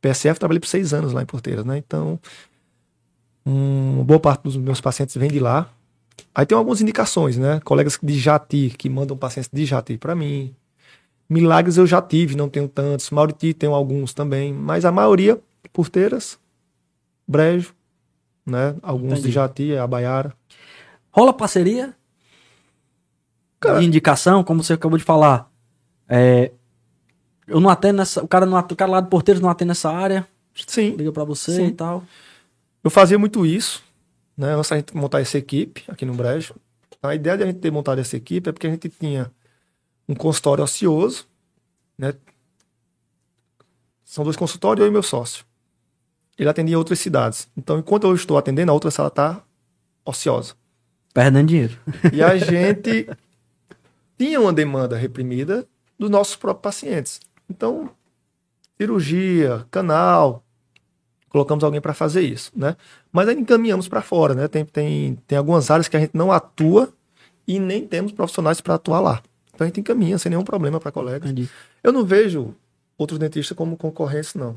[0.02, 1.78] PSF, trabalhei por seis anos lá em porteiras, né?
[1.78, 2.20] Então,
[3.46, 5.70] um, boa parte dos meus pacientes vem de lá.
[6.34, 7.60] Aí tem algumas indicações, né?
[7.64, 10.54] Colegas de Jati, que mandam pacientes de Jati para mim.
[11.30, 13.10] Milagres eu já tive, não tenho tantos.
[13.10, 15.40] Mauriti tenho alguns também, mas a maioria,
[15.74, 16.40] porteiras,
[17.28, 17.74] brejo,
[18.46, 18.76] né?
[18.82, 19.28] Alguns Entendi.
[19.28, 20.34] de Jati, Abaiara.
[21.12, 21.96] Rola parceria?
[23.60, 25.50] Cara- de indicação, como você acabou de falar.
[26.08, 26.52] É,
[27.48, 28.24] eu não atendo nessa.
[28.24, 30.28] O cara, não, o cara lá de Porteiros não atende nessa área.
[30.68, 31.66] Sim, Liga pra você Sim.
[31.68, 32.04] e tal.
[32.86, 33.84] Eu fazia muito isso,
[34.38, 34.54] né?
[34.54, 36.54] Antes da gente montar essa equipe aqui no Brejo.
[37.02, 39.32] A ideia de a gente ter montado essa equipe é porque a gente tinha
[40.08, 41.28] um consultório ocioso,
[41.98, 42.14] né?
[44.04, 45.44] São dois consultórios, eu e meu sócio.
[46.38, 47.50] Ele atendia outras cidades.
[47.58, 49.42] Então, enquanto eu estou atendendo, a outra sala está
[50.06, 50.54] ociosa.
[51.12, 51.80] Perdendo dinheiro.
[52.14, 53.10] E a gente
[54.16, 55.68] tinha uma demanda reprimida
[55.98, 57.20] dos nossos próprios pacientes.
[57.50, 57.90] Então,
[58.78, 60.45] cirurgia, canal,
[61.36, 62.78] colocamos alguém para fazer isso, né?
[63.12, 64.48] Mas aí encaminhamos para fora, né?
[64.48, 66.88] Tem, tem, tem algumas áreas que a gente não atua
[67.46, 69.22] e nem temos profissionais para atuar lá.
[69.54, 71.30] Então a gente encaminha sem nenhum problema para colegas.
[71.30, 71.50] Entendi.
[71.84, 72.56] Eu não vejo
[72.98, 74.56] outros dentistas como concorrência, não.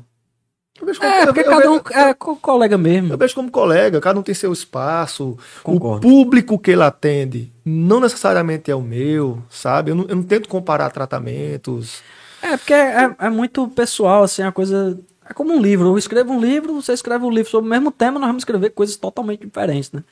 [0.79, 3.11] Eu vejo como, É, porque cada um vejo- é co- colega mesmo.
[3.13, 5.37] eu vejo como colega, cada um tem seu espaço.
[5.61, 6.07] Concordo.
[6.07, 9.91] O público que ele atende não necessariamente é o meu, sabe?
[9.91, 12.01] Eu não, eu não tento comparar tratamentos.
[12.41, 14.97] É, porque é, é muito pessoal, assim, a coisa.
[15.29, 15.89] É como um livro.
[15.89, 18.71] Eu escrevo um livro, você escreve um livro sobre o mesmo tema, nós vamos escrever
[18.71, 20.03] coisas totalmente diferentes, né?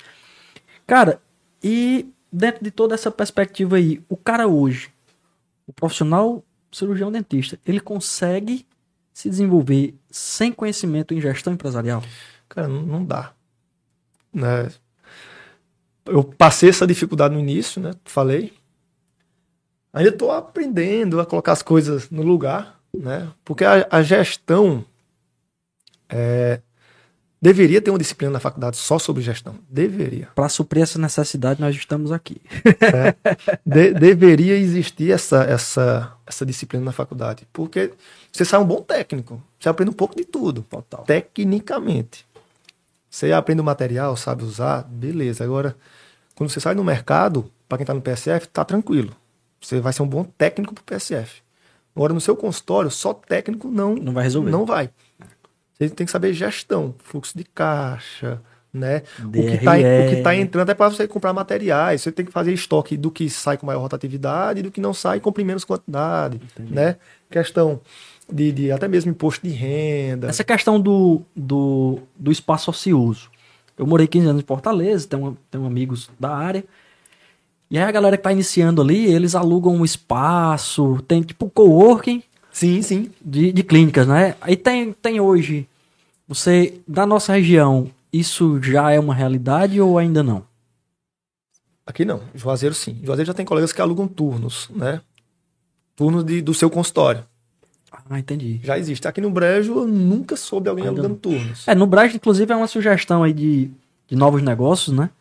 [0.86, 1.20] Cara,
[1.62, 4.92] e dentro de toda essa perspectiva aí, o cara hoje,
[5.66, 8.66] o profissional cirurgião dentista, ele consegue
[9.12, 12.04] se desenvolver sem conhecimento em gestão empresarial?
[12.48, 13.34] Cara, não, dá.
[14.32, 14.70] Né?
[16.06, 17.92] Eu passei essa dificuldade no início, né?
[18.06, 18.54] Falei.
[19.92, 23.32] Ainda estou aprendendo a colocar as coisas no lugar, né?
[23.44, 24.86] Porque a, a gestão
[26.10, 26.62] é,
[27.42, 29.56] deveria ter uma disciplina na faculdade só sobre gestão.
[29.70, 30.30] Deveria.
[30.36, 32.42] Para suprir essa necessidade, nós estamos aqui.
[32.82, 33.16] É,
[33.66, 37.48] de, deveria existir essa, essa, essa disciplina na faculdade.
[37.52, 37.92] Porque
[38.32, 39.42] você sai um bom técnico.
[39.60, 40.62] Você aprende um pouco de tudo.
[40.64, 41.04] Total.
[41.04, 42.26] Tecnicamente.
[43.10, 45.44] Você aprende o material, sabe usar, beleza.
[45.44, 45.76] Agora,
[46.36, 49.16] quando você sai no mercado, para quem está no PSF, tá tranquilo.
[49.60, 51.42] Você vai ser um bom técnico para o PSF.
[51.96, 54.52] Agora, no seu consultório, só técnico não, não vai resolver.
[54.52, 54.92] Não vai.
[55.78, 58.42] Você tem que saber gestão, fluxo de caixa,
[58.74, 59.04] né?
[59.24, 59.74] O que está
[60.24, 62.02] tá entrando é para você comprar materiais.
[62.02, 64.94] Você tem que fazer estoque do que sai com maior rotatividade e do que não
[64.94, 66.74] sai com menos quantidade, Entendi.
[66.74, 66.98] né?
[67.30, 67.80] Questão
[68.32, 70.28] de, de, até mesmo imposto de renda.
[70.28, 73.30] Essa questão do, do, do espaço ocioso.
[73.78, 76.66] Eu morei 15 anos em Fortaleza, tenho, tenho amigos da área.
[77.70, 82.24] E aí a galera que está iniciando ali, eles alugam um espaço, tem tipo coworking,
[82.58, 83.12] Sim, sim.
[83.24, 84.36] De, de clínicas, né?
[84.42, 85.70] Aí tem, tem hoje,
[86.28, 90.44] você, da nossa região, isso já é uma realidade ou ainda não?
[91.86, 93.00] Aqui não, Juazeiro sim.
[93.04, 95.02] Juazeiro já tem colegas que alugam turnos, né?
[95.96, 97.24] Turnos de, do seu consultório.
[98.10, 98.60] Ah, entendi.
[98.64, 99.08] Já existe.
[99.08, 101.20] Aqui no Brejo eu nunca soube alguém ainda alugando não.
[101.20, 101.68] turnos.
[101.68, 103.70] É, no Brejo, inclusive, é uma sugestão aí de,
[104.08, 105.12] de novos negócios, né?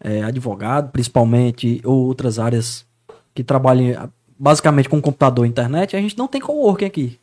[0.00, 2.84] É, advogado, principalmente, ou outras áreas
[3.32, 3.94] que trabalhem
[4.42, 7.20] basicamente com computador e internet, a gente não tem coworking aqui.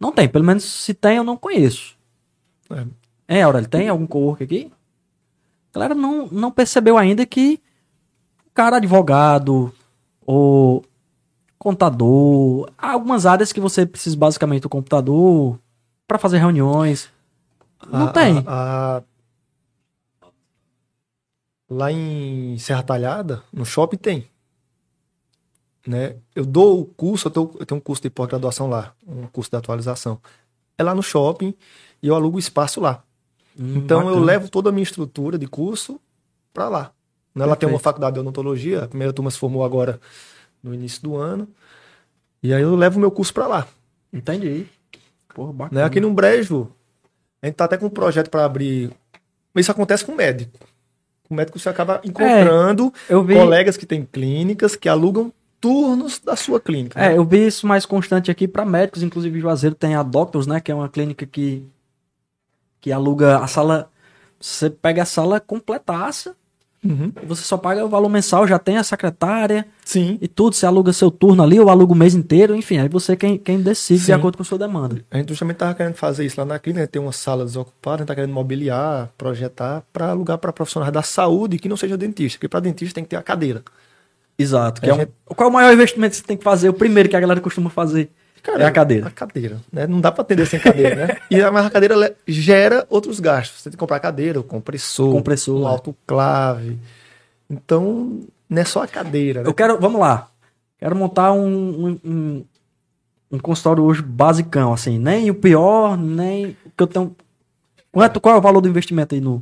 [0.00, 1.96] Não tem, pelo menos se tem, eu não conheço.
[3.28, 4.72] É, é Aurélio, tem algum coworking aqui?
[5.70, 7.60] A galera não, não percebeu ainda que
[8.44, 9.72] o cara advogado
[10.26, 10.84] ou
[11.60, 15.56] contador, há algumas áreas que você precisa basicamente do computador
[16.08, 17.08] para fazer reuniões.
[17.88, 18.42] Não a, tem.
[18.48, 19.02] A, a...
[21.70, 24.31] Lá em Serra Talhada, no shopping tem
[25.86, 26.16] né?
[26.34, 29.50] Eu dou o curso, eu, tô, eu tenho um curso de pós-graduação lá, um curso
[29.50, 30.20] de atualização.
[30.78, 31.54] É lá no shopping
[32.02, 33.02] e eu alugo espaço lá.
[33.58, 34.16] Hum, então bacana.
[34.16, 36.00] eu levo toda a minha estrutura de curso
[36.52, 36.92] para lá.
[37.34, 37.44] Né?
[37.44, 40.00] Ela tem uma faculdade de odontologia, a primeira turma se formou agora
[40.62, 41.48] no início do ano.
[42.42, 43.68] E aí eu levo o meu curso para lá.
[44.12, 44.66] Entendi.
[45.34, 45.80] Porra, bacana.
[45.80, 45.86] Né?
[45.86, 46.70] Aqui no Brejo,
[47.40, 48.90] a gente tá até com um projeto para abrir.
[49.54, 50.58] Isso acontece com médico.
[51.28, 53.34] Com médico você acaba encontrando é, vi...
[53.34, 57.00] colegas que têm clínicas que alugam turnos da sua clínica.
[57.00, 57.16] É, né?
[57.16, 60.72] eu vi isso mais constante aqui para médicos, inclusive Juazeiro tem a Doctors, né, que
[60.72, 61.64] é uma clínica que
[62.80, 63.88] que aluga a sala,
[64.40, 66.34] você pega a sala completaça,
[66.84, 67.12] uhum.
[67.24, 70.92] você só paga o valor mensal, já tem a secretária, sim, e tudo, você aluga
[70.92, 74.06] seu turno ali, ou aluga o mês inteiro, enfim, aí você quem, quem decide sim.
[74.06, 75.00] de acordo com a sua demanda.
[75.12, 77.98] A gente justamente tava querendo fazer isso lá na clínica, ter uma sala desocupada, a
[77.98, 82.36] gente tá querendo mobiliar, projetar para alugar para profissionais da saúde que não seja dentista,
[82.36, 83.62] porque para dentista tem que ter a cadeira.
[84.38, 84.80] Exato.
[84.80, 85.12] Que é gente...
[85.30, 85.34] um...
[85.34, 86.68] Qual é o maior investimento que você tem que fazer?
[86.68, 88.10] O primeiro que a galera costuma fazer.
[88.42, 89.06] Cara, é a cadeira.
[89.06, 89.60] A cadeira.
[89.72, 89.86] Né?
[89.86, 91.16] Não dá para atender sem cadeira, né?
[91.30, 93.60] E mas a cadeira gera outros gastos.
[93.60, 96.76] Você tem que comprar cadeira, o compressor, compressor o autoclave.
[97.48, 98.20] Então,
[98.50, 99.42] não é só a cadeira.
[99.42, 99.48] Né?
[99.48, 100.28] Eu quero, vamos lá.
[100.78, 102.44] Quero montar um, um,
[103.30, 104.98] um consultório hoje basicão, assim.
[104.98, 107.14] Nem o pior, nem o que eu tenho.
[107.92, 109.40] Quanto, qual é o valor do investimento aí no,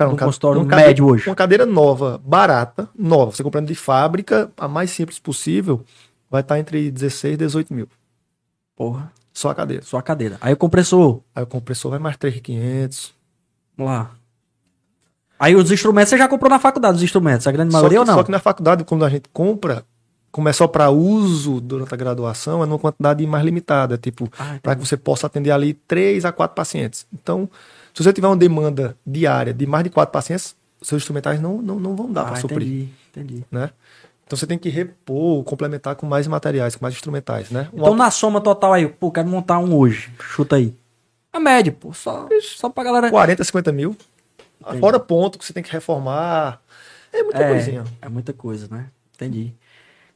[0.00, 1.28] Cara, um, consultório médio hoje.
[1.28, 5.84] Uma cadeira nova, barata, nova, você comprando de fábrica, a mais simples possível,
[6.30, 7.86] vai estar entre 16 e 18 mil.
[8.74, 9.12] Porra.
[9.30, 9.82] Só a cadeira.
[9.84, 10.38] Só a cadeira.
[10.40, 11.20] Aí o compressor.
[11.34, 13.10] Aí o compressor vai mais 3.500.
[13.76, 14.10] Vamos lá.
[15.38, 18.06] Aí os instrumentos, você já comprou na faculdade os instrumentos, a grande maioria que, ou
[18.06, 18.14] não?
[18.14, 19.84] Só que na faculdade, quando a gente compra,
[20.32, 24.58] como é só para uso durante a graduação, é numa quantidade mais limitada, tipo, ah,
[24.62, 27.06] para que você possa atender ali 3 a 4 pacientes.
[27.12, 27.50] Então,
[27.94, 31.78] se você tiver uma demanda diária de mais de quatro pacientes, seus instrumentais não, não,
[31.78, 32.62] não vão dar ah, para suprir.
[32.62, 33.44] Entendi, entendi.
[33.50, 33.70] Né?
[34.26, 37.68] Então você tem que repor, complementar com mais materiais, com mais instrumentais, né?
[37.72, 40.74] Um então na soma total aí, pô, quero montar um hoje, chuta aí.
[41.32, 43.10] A média, pô, só, só pra galera...
[43.10, 43.96] 40, 50 mil.
[44.60, 44.78] Entendi.
[44.78, 46.60] Fora ponto que você tem que reformar.
[47.12, 47.84] É muita é, coisinha.
[48.00, 48.86] É muita coisa, né?
[49.14, 49.52] Entendi.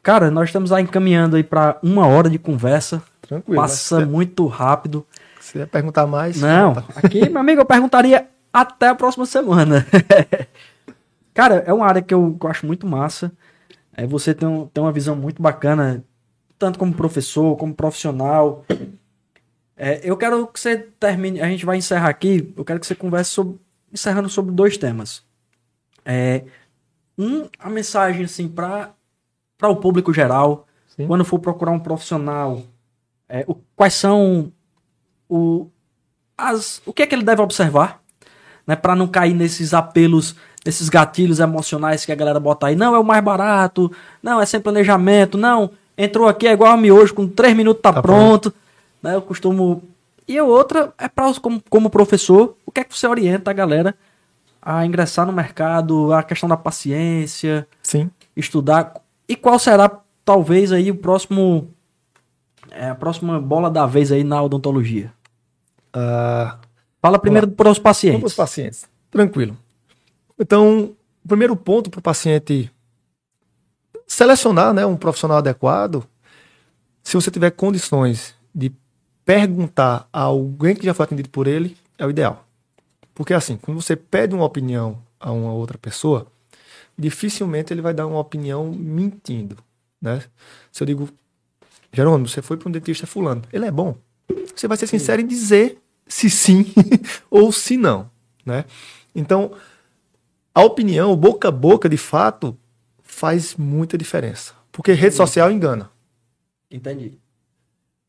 [0.03, 3.03] Cara, nós estamos aí encaminhando aí para uma hora de conversa.
[3.22, 3.61] Tranquilo.
[3.61, 4.05] Passa né?
[4.05, 5.05] muito rápido.
[5.45, 6.40] Se ia perguntar mais.
[6.40, 9.86] Não, aqui, meu amigo, eu perguntaria até a próxima semana.
[11.34, 13.30] Cara, é uma área que eu, que eu acho muito massa.
[13.95, 16.03] É, você tem, um, tem uma visão muito bacana,
[16.59, 18.64] tanto como professor, como profissional.
[19.76, 22.95] É, eu quero que você termine, a gente vai encerrar aqui, eu quero que você
[22.95, 23.59] converse sobre,
[23.92, 25.22] encerrando sobre dois temas.
[26.07, 26.42] É,
[27.18, 28.95] um, a mensagem assim para
[29.62, 30.66] o público geral,
[30.97, 31.07] Sim.
[31.07, 32.62] quando for procurar um profissional,
[33.28, 34.51] é, o, quais são
[35.29, 35.68] o,
[36.37, 38.01] as, o que é que ele deve observar,
[38.66, 42.77] né, para não cair nesses apelos, nesses gatilhos emocionais que a galera bota aí.
[42.77, 43.91] Não, é o mais barato,
[44.22, 47.93] não, é sem planejamento, não, entrou aqui é igual a miojo, com três minutos tá,
[47.93, 48.53] Tá pronto.
[49.03, 49.83] Né, eu costumo.
[50.27, 53.55] E a outra é para como, como professor, o que é que você orienta a
[53.55, 53.95] galera
[54.64, 58.11] a ingressar no mercado, a questão da paciência, Sim.
[58.35, 58.95] estudar.
[59.29, 61.68] E qual será, talvez, aí o próximo.
[62.75, 65.12] É, a próxima bola da vez aí na odontologia?
[65.93, 66.59] Ah,
[67.01, 68.20] Fala primeiro para os pacientes.
[68.20, 68.89] para os pacientes.
[69.11, 69.57] Tranquilo.
[70.39, 72.70] Então, o primeiro ponto para o paciente
[74.07, 76.05] selecionar né, um profissional adequado,
[77.03, 78.72] se você tiver condições de
[79.25, 82.47] perguntar a alguém que já foi atendido por ele, é o ideal.
[83.14, 86.27] Porque assim, quando você pede uma opinião a uma outra pessoa,
[86.99, 89.59] dificilmente ele vai dar uma opinião mentindo.
[90.01, 90.22] Né?
[90.72, 91.09] Se eu digo,
[91.95, 93.97] Jerônimo, você foi para um dentista fulano, ele é bom.
[94.55, 96.66] Você vai ser sincero em dizer se sim
[97.30, 98.11] ou se não.
[98.45, 98.64] Né?
[99.14, 99.53] Então,
[100.53, 102.57] a opinião, boca a boca, de fato,
[103.03, 104.55] faz muita diferença.
[104.72, 105.88] Porque rede social engana.
[106.68, 107.18] Entendi.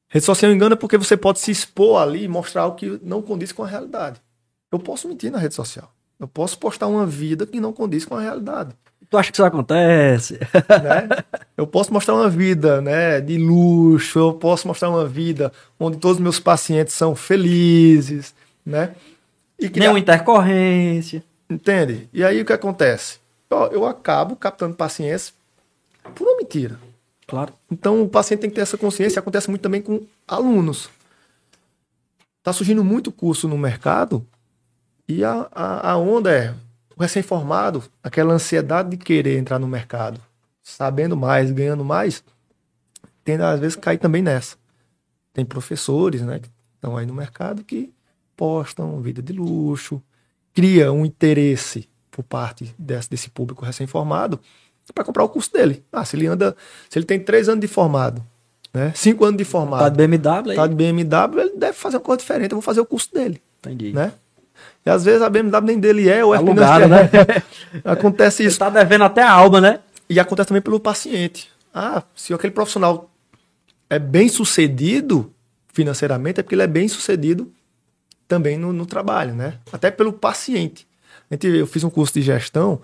[0.07, 3.51] Rede social engana porque você pode se expor ali e mostrar algo que não condiz
[3.51, 4.19] com a realidade.
[4.71, 5.93] Eu posso mentir na rede social.
[6.19, 8.75] Eu posso postar uma vida que não condiz com a realidade.
[9.09, 10.39] Tu acha que isso acontece?
[10.83, 11.07] né?
[11.55, 16.17] Eu posso mostrar uma vida né, de luxo, eu posso mostrar uma vida onde todos
[16.17, 18.33] os meus pacientes são felizes,
[18.65, 18.95] né?
[19.59, 21.23] E criar- Nenhuma intercorrência.
[21.49, 22.09] Entende?
[22.11, 23.19] E aí o que acontece?
[23.49, 25.33] Ó, Eu acabo captando pacientes
[26.15, 26.79] por uma mentira.
[27.27, 27.53] Claro.
[27.71, 29.19] Então o paciente tem que ter essa consciência.
[29.19, 30.89] Acontece muito também com alunos.
[32.39, 34.25] Está surgindo muito curso no mercado
[35.07, 36.53] e a, a, a onda é
[36.97, 40.19] o recém-formado, aquela ansiedade de querer entrar no mercado,
[40.63, 42.23] sabendo mais, ganhando mais,
[43.23, 44.55] tende às vezes cair também nessa.
[45.33, 47.93] Tem professores né, que estão aí no mercado que
[48.35, 50.01] postam vida de luxo,
[50.53, 54.39] cria um interesse por parte desse, desse público recém-formado
[54.93, 55.83] para comprar o curso dele.
[55.91, 56.55] Ah, se ele anda,
[56.89, 58.23] se ele tem três anos de formado,
[58.73, 60.55] né, cinco anos de Tá formado, de BMW aí?
[60.55, 62.51] tá de BMW, ele deve fazer uma coisa diferente.
[62.51, 63.91] Eu vou fazer o curso dele, Entendi.
[63.93, 64.13] né?
[64.85, 67.33] E às vezes a BMW nem dele é, ou é Alugada, financiada.
[67.33, 67.43] né?
[67.83, 68.59] Acontece Você isso.
[68.59, 69.79] tá devendo até a alma, né?
[70.09, 71.49] E acontece também pelo paciente.
[71.73, 73.09] Ah, se aquele profissional
[73.89, 75.31] é bem sucedido
[75.73, 77.51] financeiramente, é porque ele é bem sucedido
[78.27, 79.55] também no, no trabalho, né?
[79.73, 80.87] Até pelo paciente.
[81.31, 82.79] Gente- Eu fiz um curso de gestão.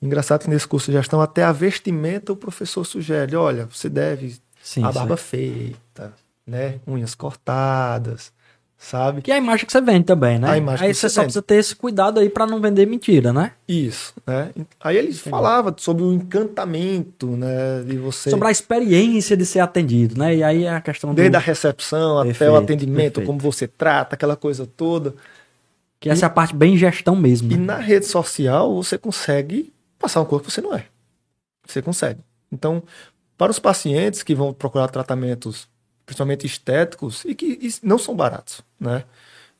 [0.00, 4.36] Engraçado que nesse curso de gestão, até a vestimenta o professor sugere: olha, você deve
[4.62, 4.84] Sim.
[4.84, 6.12] a barba feita,
[6.46, 6.76] né?
[6.86, 8.30] Unhas cortadas,
[8.78, 9.20] sabe?
[9.20, 10.50] Que é a imagem que você vende também, né?
[10.50, 12.86] A imagem aí que você você só precisa ter esse cuidado aí pra não vender
[12.86, 13.52] mentira, né?
[13.68, 14.50] Isso, né?
[14.80, 17.82] Aí ele falava sobre o encantamento, né?
[17.84, 18.30] De você.
[18.30, 20.36] Sobre a experiência de ser atendido, né?
[20.36, 21.16] E aí é a questão do...
[21.16, 23.26] Desde a recepção até Perfeito, o atendimento, perfeito.
[23.26, 25.14] como você trata, aquela coisa toda.
[25.98, 27.50] Que essa é a parte bem gestão mesmo.
[27.50, 27.64] E né?
[27.64, 30.84] na rede social você consegue passar um corpo que você não é.
[31.66, 32.20] Você consegue.
[32.52, 32.82] Então,
[33.36, 35.68] para os pacientes que vão procurar tratamentos,
[36.08, 39.04] principalmente estéticos, e que e não são baratos, né?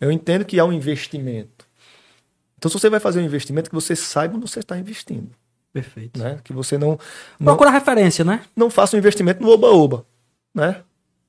[0.01, 1.67] Eu entendo que há um investimento.
[2.57, 5.29] Então, se você vai fazer um investimento, que você saiba onde você está investindo,
[5.75, 6.19] Perfeito.
[6.19, 6.41] né?
[6.43, 6.99] Que você não,
[7.39, 8.43] não, Procura referência, né?
[8.57, 10.07] não faça um investimento no oba-oba,
[10.55, 10.83] né?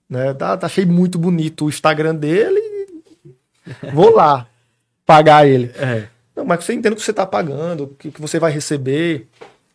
[0.09, 0.34] né?
[0.34, 2.61] Tá, tá achei muito bonito o Instagram dele,
[3.93, 4.47] vou lá
[5.05, 5.70] pagar ele.
[5.76, 6.07] É.
[6.34, 9.28] Não, mas você entende o que você está pagando, o que, que você vai receber,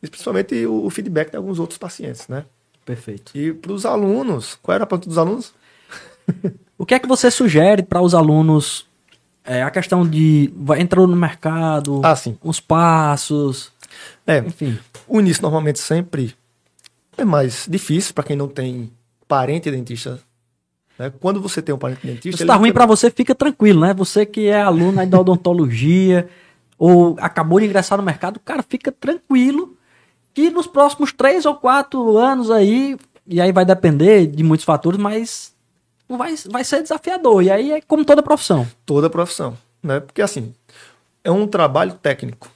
[0.02, 2.46] e principalmente o, o feedback de alguns outros pacientes, né?
[2.84, 3.32] Perfeito.
[3.36, 5.54] E para os alunos, qual era a pergunta dos alunos?
[6.76, 8.84] O que é que você sugere para os alunos?
[9.44, 12.36] É, a questão de entrou no mercado, Ah, sim.
[12.42, 13.70] os passos,
[14.26, 14.76] É, enfim.
[15.06, 16.34] o início normalmente sempre
[17.16, 18.90] é mais difícil para quem não tem
[19.28, 20.18] parente dentista.
[20.98, 21.12] Né?
[21.20, 23.94] Quando você tem um parente dentista, Se ele tá ruim para você, fica tranquilo, né?
[23.94, 26.28] Você que é aluno aí da odontologia
[26.76, 29.76] ou acabou de ingressar no mercado, cara, fica tranquilo
[30.34, 34.98] que nos próximos três ou quatro anos aí, e aí vai depender de muitos fatores,
[34.98, 35.54] mas
[36.08, 37.42] vai, vai ser desafiador.
[37.42, 38.66] E aí é como toda profissão.
[38.84, 40.00] toda profissão, né?
[40.00, 40.52] Porque assim,
[41.22, 42.50] é um trabalho técnico.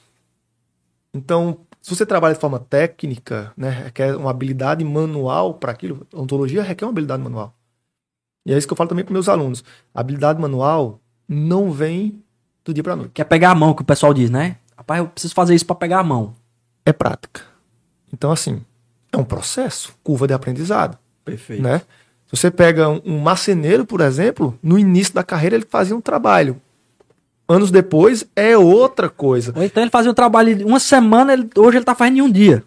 [1.13, 6.61] Então, se você trabalha de forma técnica, né, requer uma habilidade manual para aquilo, ontologia
[6.61, 7.55] requer uma habilidade manual.
[8.45, 9.63] E é isso que eu falo também para meus alunos.
[9.93, 12.21] A habilidade manual não vem
[12.63, 13.11] do dia para noite.
[13.13, 14.57] Que é pegar a mão, que o pessoal diz, né?
[14.77, 16.33] Rapaz, eu preciso fazer isso para pegar a mão.
[16.85, 17.48] É prática.
[18.13, 18.61] Então, assim,
[19.11, 20.97] é um processo, curva de aprendizado.
[21.23, 21.61] Perfeito.
[21.61, 21.81] né?
[22.27, 26.01] Se você pega um, um marceneiro, por exemplo, no início da carreira ele fazia um
[26.01, 26.59] trabalho.
[27.47, 29.51] Anos depois é outra coisa.
[29.55, 32.21] Ou então ele fazia um trabalho de uma semana, ele- hoje ele tá fazendo em
[32.21, 32.63] um dia.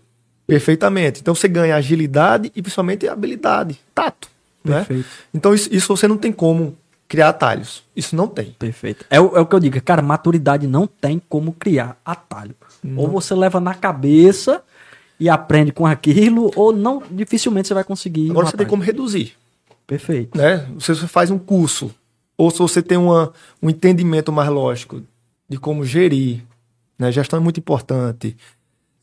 [0.47, 1.20] Perfeitamente.
[1.20, 4.28] Então você ganha agilidade e principalmente habilidade, tato.
[4.64, 4.78] Né?
[4.78, 5.09] Perfeito.
[5.32, 6.76] Então isso, isso você não tem como
[7.07, 7.84] criar atalhos.
[7.95, 8.57] Isso não tem.
[8.59, 9.05] Perfeito.
[9.09, 12.55] É, o- é o que eu digo, cara, maturidade não tem como criar atalho.
[12.97, 14.61] Ou você leva na cabeça
[15.18, 18.30] e aprende com aquilo, ou não, dificilmente você vai conseguir.
[18.30, 19.34] Agora você tem como reduzir.
[19.86, 20.36] Perfeito.
[20.36, 20.66] né?
[20.78, 21.94] Se você faz um curso,
[22.36, 23.32] ou se você tem uma,
[23.62, 25.02] um entendimento mais lógico
[25.48, 26.42] de como gerir,
[26.98, 27.12] né?
[27.12, 28.36] Gestão é muito importante.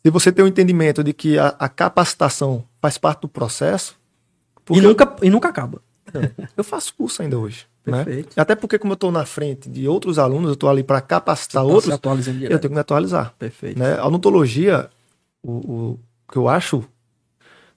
[0.03, 3.95] Se você tem um entendimento de que a, a capacitação faz parte do processo,
[4.69, 5.81] E nunca, e nunca acaba.
[6.13, 6.21] eu,
[6.57, 7.65] eu faço curso ainda hoje.
[7.85, 8.03] Né?
[8.03, 8.39] Perfeito.
[8.39, 11.63] Até porque, como eu estou na frente de outros alunos, eu estou ali para capacitar
[11.63, 13.33] Tá se outros, eu tenho que me atualizar.
[13.37, 13.79] Perfeito.
[13.79, 13.97] Né?
[13.97, 14.89] A odontologia,
[15.43, 15.99] o, o
[16.31, 16.83] que eu acho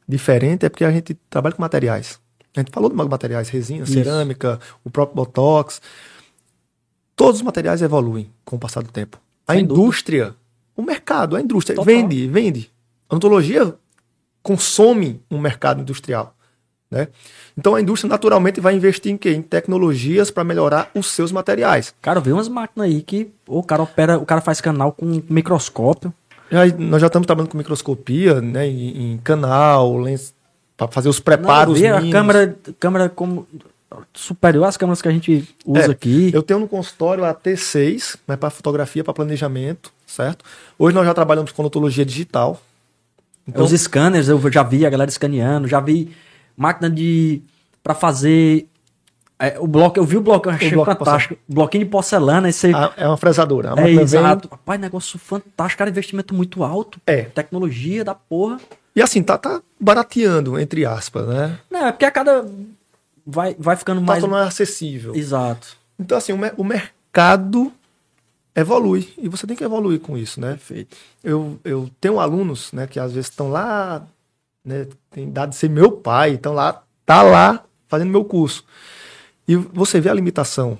[0.06, 2.20] diferente é porque a gente trabalha com materiais.
[2.54, 3.94] A gente falou de materiais, resina, Isso.
[3.94, 5.80] cerâmica, o próprio Botox.
[7.16, 9.18] Todos os materiais evoluem com o passar do tempo.
[9.46, 9.82] A Sem dúvida.
[9.82, 10.34] indústria,
[10.76, 11.94] o mercado, a indústria Total.
[11.94, 12.70] vende, vende.
[13.08, 13.74] A odontologia
[14.42, 16.34] consome um mercado industrial.
[16.90, 17.08] Né?
[17.56, 19.30] Então a indústria naturalmente vai investir em quê?
[19.30, 21.94] Em tecnologias para melhorar os seus materiais.
[22.02, 26.12] Cara, vi umas máquinas aí que o cara opera, o cara faz canal com microscópio.
[26.52, 30.34] Já- nós já estamos trabalhando com microscopia, né, em, em canal, lens,
[30.76, 33.46] para fazer os preparos Não, a câmera, câmera como
[34.12, 36.30] superior às câmeras que a gente usa É, aqui.
[36.32, 40.44] Eu tenho no consultório a T6, né, para fotografia, para planejamento, certo?
[40.78, 42.60] Hoje nós já trabalhamos com odontologia digital.
[43.46, 46.14] Então, Os scanners eu já vi a galera escaneando, já vi
[46.56, 47.42] máquina de
[47.82, 48.66] para fazer
[49.48, 51.36] é, o bloco, eu vi o bloco, eu achei bloco de fantástico.
[51.48, 53.68] Bloquinho de porcelana, esse a- é uma fresadora.
[53.68, 54.48] É máquina vem- exato.
[54.50, 57.00] Rapaz, negócio fantástico, cara, investimento muito alto.
[57.06, 57.22] É.
[57.22, 58.58] Tecnologia da porra.
[58.94, 61.58] E assim, tá, tá barateando, entre aspas, né?
[61.70, 62.46] Não, é porque a cada
[63.26, 65.14] vai vai ficando Tá mais tornando acessível.
[65.14, 65.76] exato.
[65.98, 67.72] Então, assim, o, mer- o mercado
[68.54, 69.12] evolui.
[69.16, 70.50] E você tem que evoluir com isso, né?
[70.50, 70.96] Perfeito.
[71.24, 74.02] eu, eu tenho alunos, né, que às vezes estão lá,
[74.64, 78.64] né, tem dado de ser meu pai, estão lá, tá lá fazendo meu curso.
[79.46, 80.78] E você vê a limitação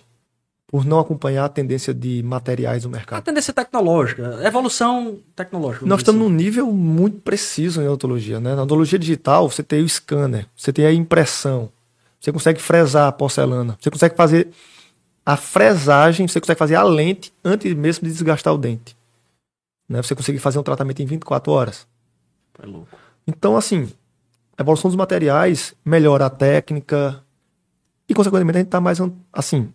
[0.67, 3.23] por não acompanhar a tendência de materiais do A mercado.
[3.23, 5.85] tendência tecnológica, evolução tecnológica.
[5.85, 8.55] Nós estamos dizer num nível muito preciso em odontologia, né?
[8.55, 11.71] Na odontologia digital, você tem o scanner, você tem a impressão,
[12.19, 14.49] você consegue fresar a porcelana, você consegue fazer
[15.27, 18.97] a fresagem, você consegue fazer a lente antes mesmo de desgastar o dente.
[19.89, 20.03] Né?
[20.03, 21.87] Você consegue fazer um tratamento em 24 horas.
[22.57, 22.63] assim.
[22.63, 22.89] É louco.
[23.27, 23.91] Então, assim,
[24.57, 27.23] a evolução dos materiais melhora a técnica
[28.13, 28.99] e, consequentemente, a gente está mais,
[29.33, 29.69] assim,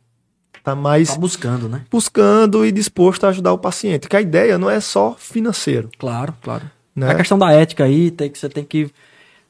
[0.63, 1.83] tá mais Tá buscando, né?
[1.91, 4.07] buscando e disposto a ajudar o paciente.
[4.07, 6.69] Que a ideia não é só financeiro, Claro, claro.
[6.95, 7.09] né?
[7.11, 8.91] A questão da ética aí, tem que você tem que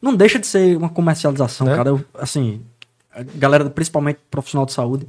[0.02, 1.76] não deixa de ser uma comercialização, Né?
[1.76, 1.90] cara.
[1.90, 2.62] Eu, assim,
[3.12, 5.08] a galera, principalmente profissional de saúde,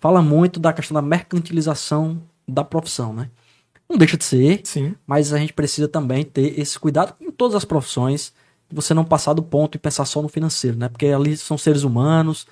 [0.00, 3.28] fala muito da questão da mercantilização da profissão, né?
[3.88, 7.54] Não deixa de ser, Sim, mas a gente precisa também ter esse cuidado em todas
[7.54, 8.32] as profissões,
[8.72, 10.88] você não passar do ponto e pensar só no financeiro, né?
[10.88, 12.46] Porque ali são seres humanos,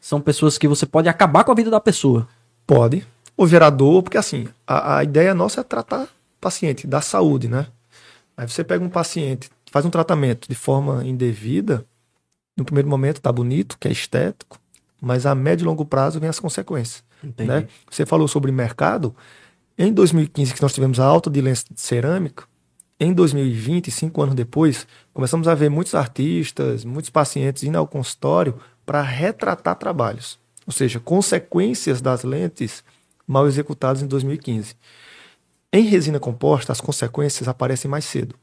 [0.00, 2.26] são pessoas que você pode acabar com a vida da pessoa.
[2.66, 3.06] pode.
[3.36, 6.08] O gerador, porque assim, a, a ideia nossa é tratar
[6.40, 7.66] paciente, da saúde, né?
[8.36, 11.84] Aí você pega um paciente, faz um tratamento de forma indevida,
[12.56, 14.58] no primeiro momento tá bonito, que é estético,
[15.00, 17.02] mas a médio e longo prazo vem as consequências.
[17.22, 17.48] Entendi.
[17.48, 17.68] né?
[17.90, 19.14] Você falou sobre mercado.
[19.78, 22.44] Em 2015, que nós tivemos a alta de lenço de cerâmica,
[22.98, 28.60] em 2020, cinco anos depois, começamos a ver muitos artistas, muitos pacientes indo ao consultório
[28.90, 30.36] para retratar trabalhos,
[30.66, 32.82] ou seja, consequências das lentes
[33.24, 34.74] mal executadas em 2015.
[35.72, 38.34] Em resina composta, as consequências aparecem mais cedo.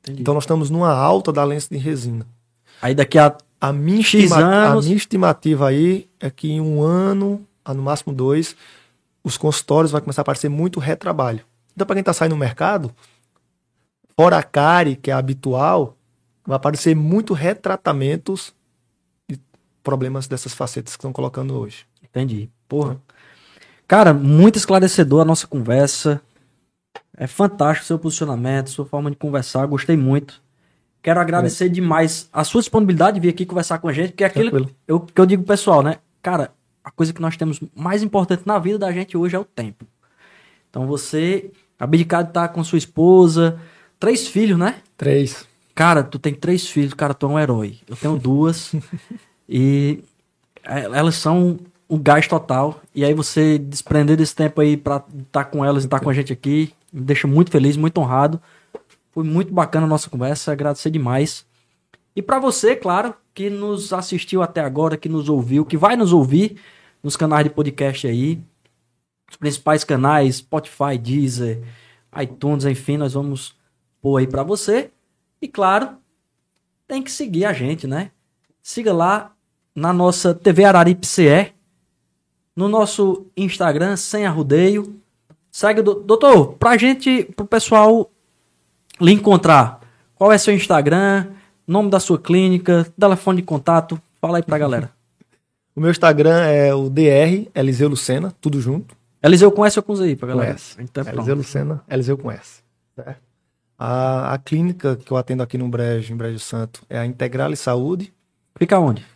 [0.00, 0.22] Entendi.
[0.22, 2.26] Então, nós estamos numa alta da lente de resina.
[2.80, 4.86] Aí daqui a A minha, X anos.
[4.86, 8.56] a minha estimativa aí é que em um ano, no máximo dois,
[9.22, 11.44] os consultórios vai começar a aparecer muito retrabalho.
[11.74, 12.90] Então, para quem está saindo no mercado,
[14.16, 15.98] fora a cárie, que é habitual,
[16.46, 18.58] vai aparecer muito retratamentos
[19.90, 21.84] problemas dessas facetas que estão colocando hoje.
[22.00, 22.48] Entendi.
[22.68, 22.96] Porra.
[23.88, 26.22] Cara, muito esclarecedor a nossa conversa.
[27.16, 29.66] É fantástico o seu posicionamento, sua forma de conversar.
[29.66, 30.40] Gostei muito.
[31.02, 34.28] Quero agradecer demais a sua disponibilidade de vir aqui conversar com a gente, porque é
[34.28, 35.96] aquilo eu, que eu digo pessoal, né?
[36.22, 36.52] Cara,
[36.84, 39.84] a coisa que nós temos mais importante na vida da gente hoje é o tempo.
[40.68, 43.58] Então você, abdicado de estar com sua esposa,
[43.98, 44.76] três filhos, né?
[44.96, 45.48] Três.
[45.74, 47.78] Cara, tu tem três filhos, cara, tu é um herói.
[47.88, 48.72] Eu tenho duas.
[49.50, 50.04] e
[50.62, 52.80] é, elas são um gás total.
[52.94, 56.14] E aí você desprender desse tempo aí pra estar com elas e estar com a
[56.14, 58.40] gente aqui, me deixa muito feliz, muito honrado.
[59.10, 61.44] Foi muito bacana a nossa conversa, agradecer demais.
[62.14, 66.12] E para você, claro, que nos assistiu até agora, que nos ouviu, que vai nos
[66.12, 66.56] ouvir
[67.02, 68.40] nos canais de podcast aí,
[69.28, 71.60] os principais canais, Spotify, Deezer,
[72.20, 73.56] iTunes, enfim, nós vamos
[74.00, 74.92] pôr aí para você.
[75.42, 75.96] E claro,
[76.86, 78.12] tem que seguir a gente, né?
[78.62, 79.32] Siga lá
[79.80, 81.52] na nossa TV Araripe CE,
[82.54, 85.00] no nosso Instagram, sem arrudeio.
[85.50, 85.94] Segue, do...
[85.94, 88.10] doutor, pra gente, pro pessoal
[89.00, 89.80] lhe encontrar,
[90.14, 91.28] qual é seu Instagram,
[91.66, 94.90] nome da sua clínica, telefone de contato, fala aí pra galera.
[95.72, 98.94] O meu Instagram é o DR Eliseu Lucena, tudo junto.
[99.22, 100.50] Eliseu com S ou com Z aí pra galera?
[100.50, 100.76] Com S.
[100.80, 101.16] Então, pronto.
[101.16, 102.60] Eliseu Lucena, Eliseu com S.
[103.78, 107.56] A, a clínica que eu atendo aqui no Brejo, em Brejo Santo, é a Integrale
[107.56, 108.12] Saúde.
[108.58, 109.06] Fica onde?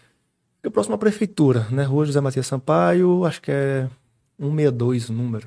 [0.64, 1.82] Fica próximo à prefeitura, né?
[1.82, 3.86] Rua José Matias Sampaio, acho que é
[4.40, 5.46] 162 o número,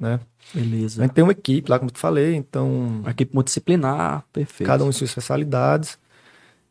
[0.00, 0.18] né?
[0.52, 1.00] A Beleza.
[1.02, 4.66] gente tem uma equipe lá, como eu te falei, então Uma equipe multidisciplinar, perfeito.
[4.66, 5.96] cada um em suas especialidades.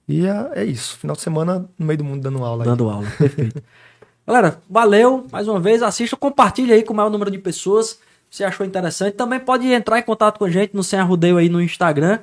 [0.10, 0.98] E é, é isso.
[0.98, 2.66] Final de semana no meio do mundo dando aula.
[2.66, 2.70] aí.
[2.70, 3.64] Dando aula, perfeito.
[4.28, 5.82] Galera, valeu mais uma vez.
[5.82, 7.98] Assista, compartilha aí com o maior número de pessoas.
[8.30, 9.14] Se você achou interessante.
[9.14, 12.20] Também pode entrar em contato com a gente no Sem Arrudeio aí no Instagram.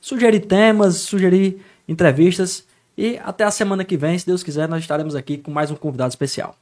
[0.00, 2.69] Sugerir temas, sugerir entrevistas.
[3.00, 5.74] E até a semana que vem, se Deus quiser, nós estaremos aqui com mais um
[5.74, 6.54] convidado especial.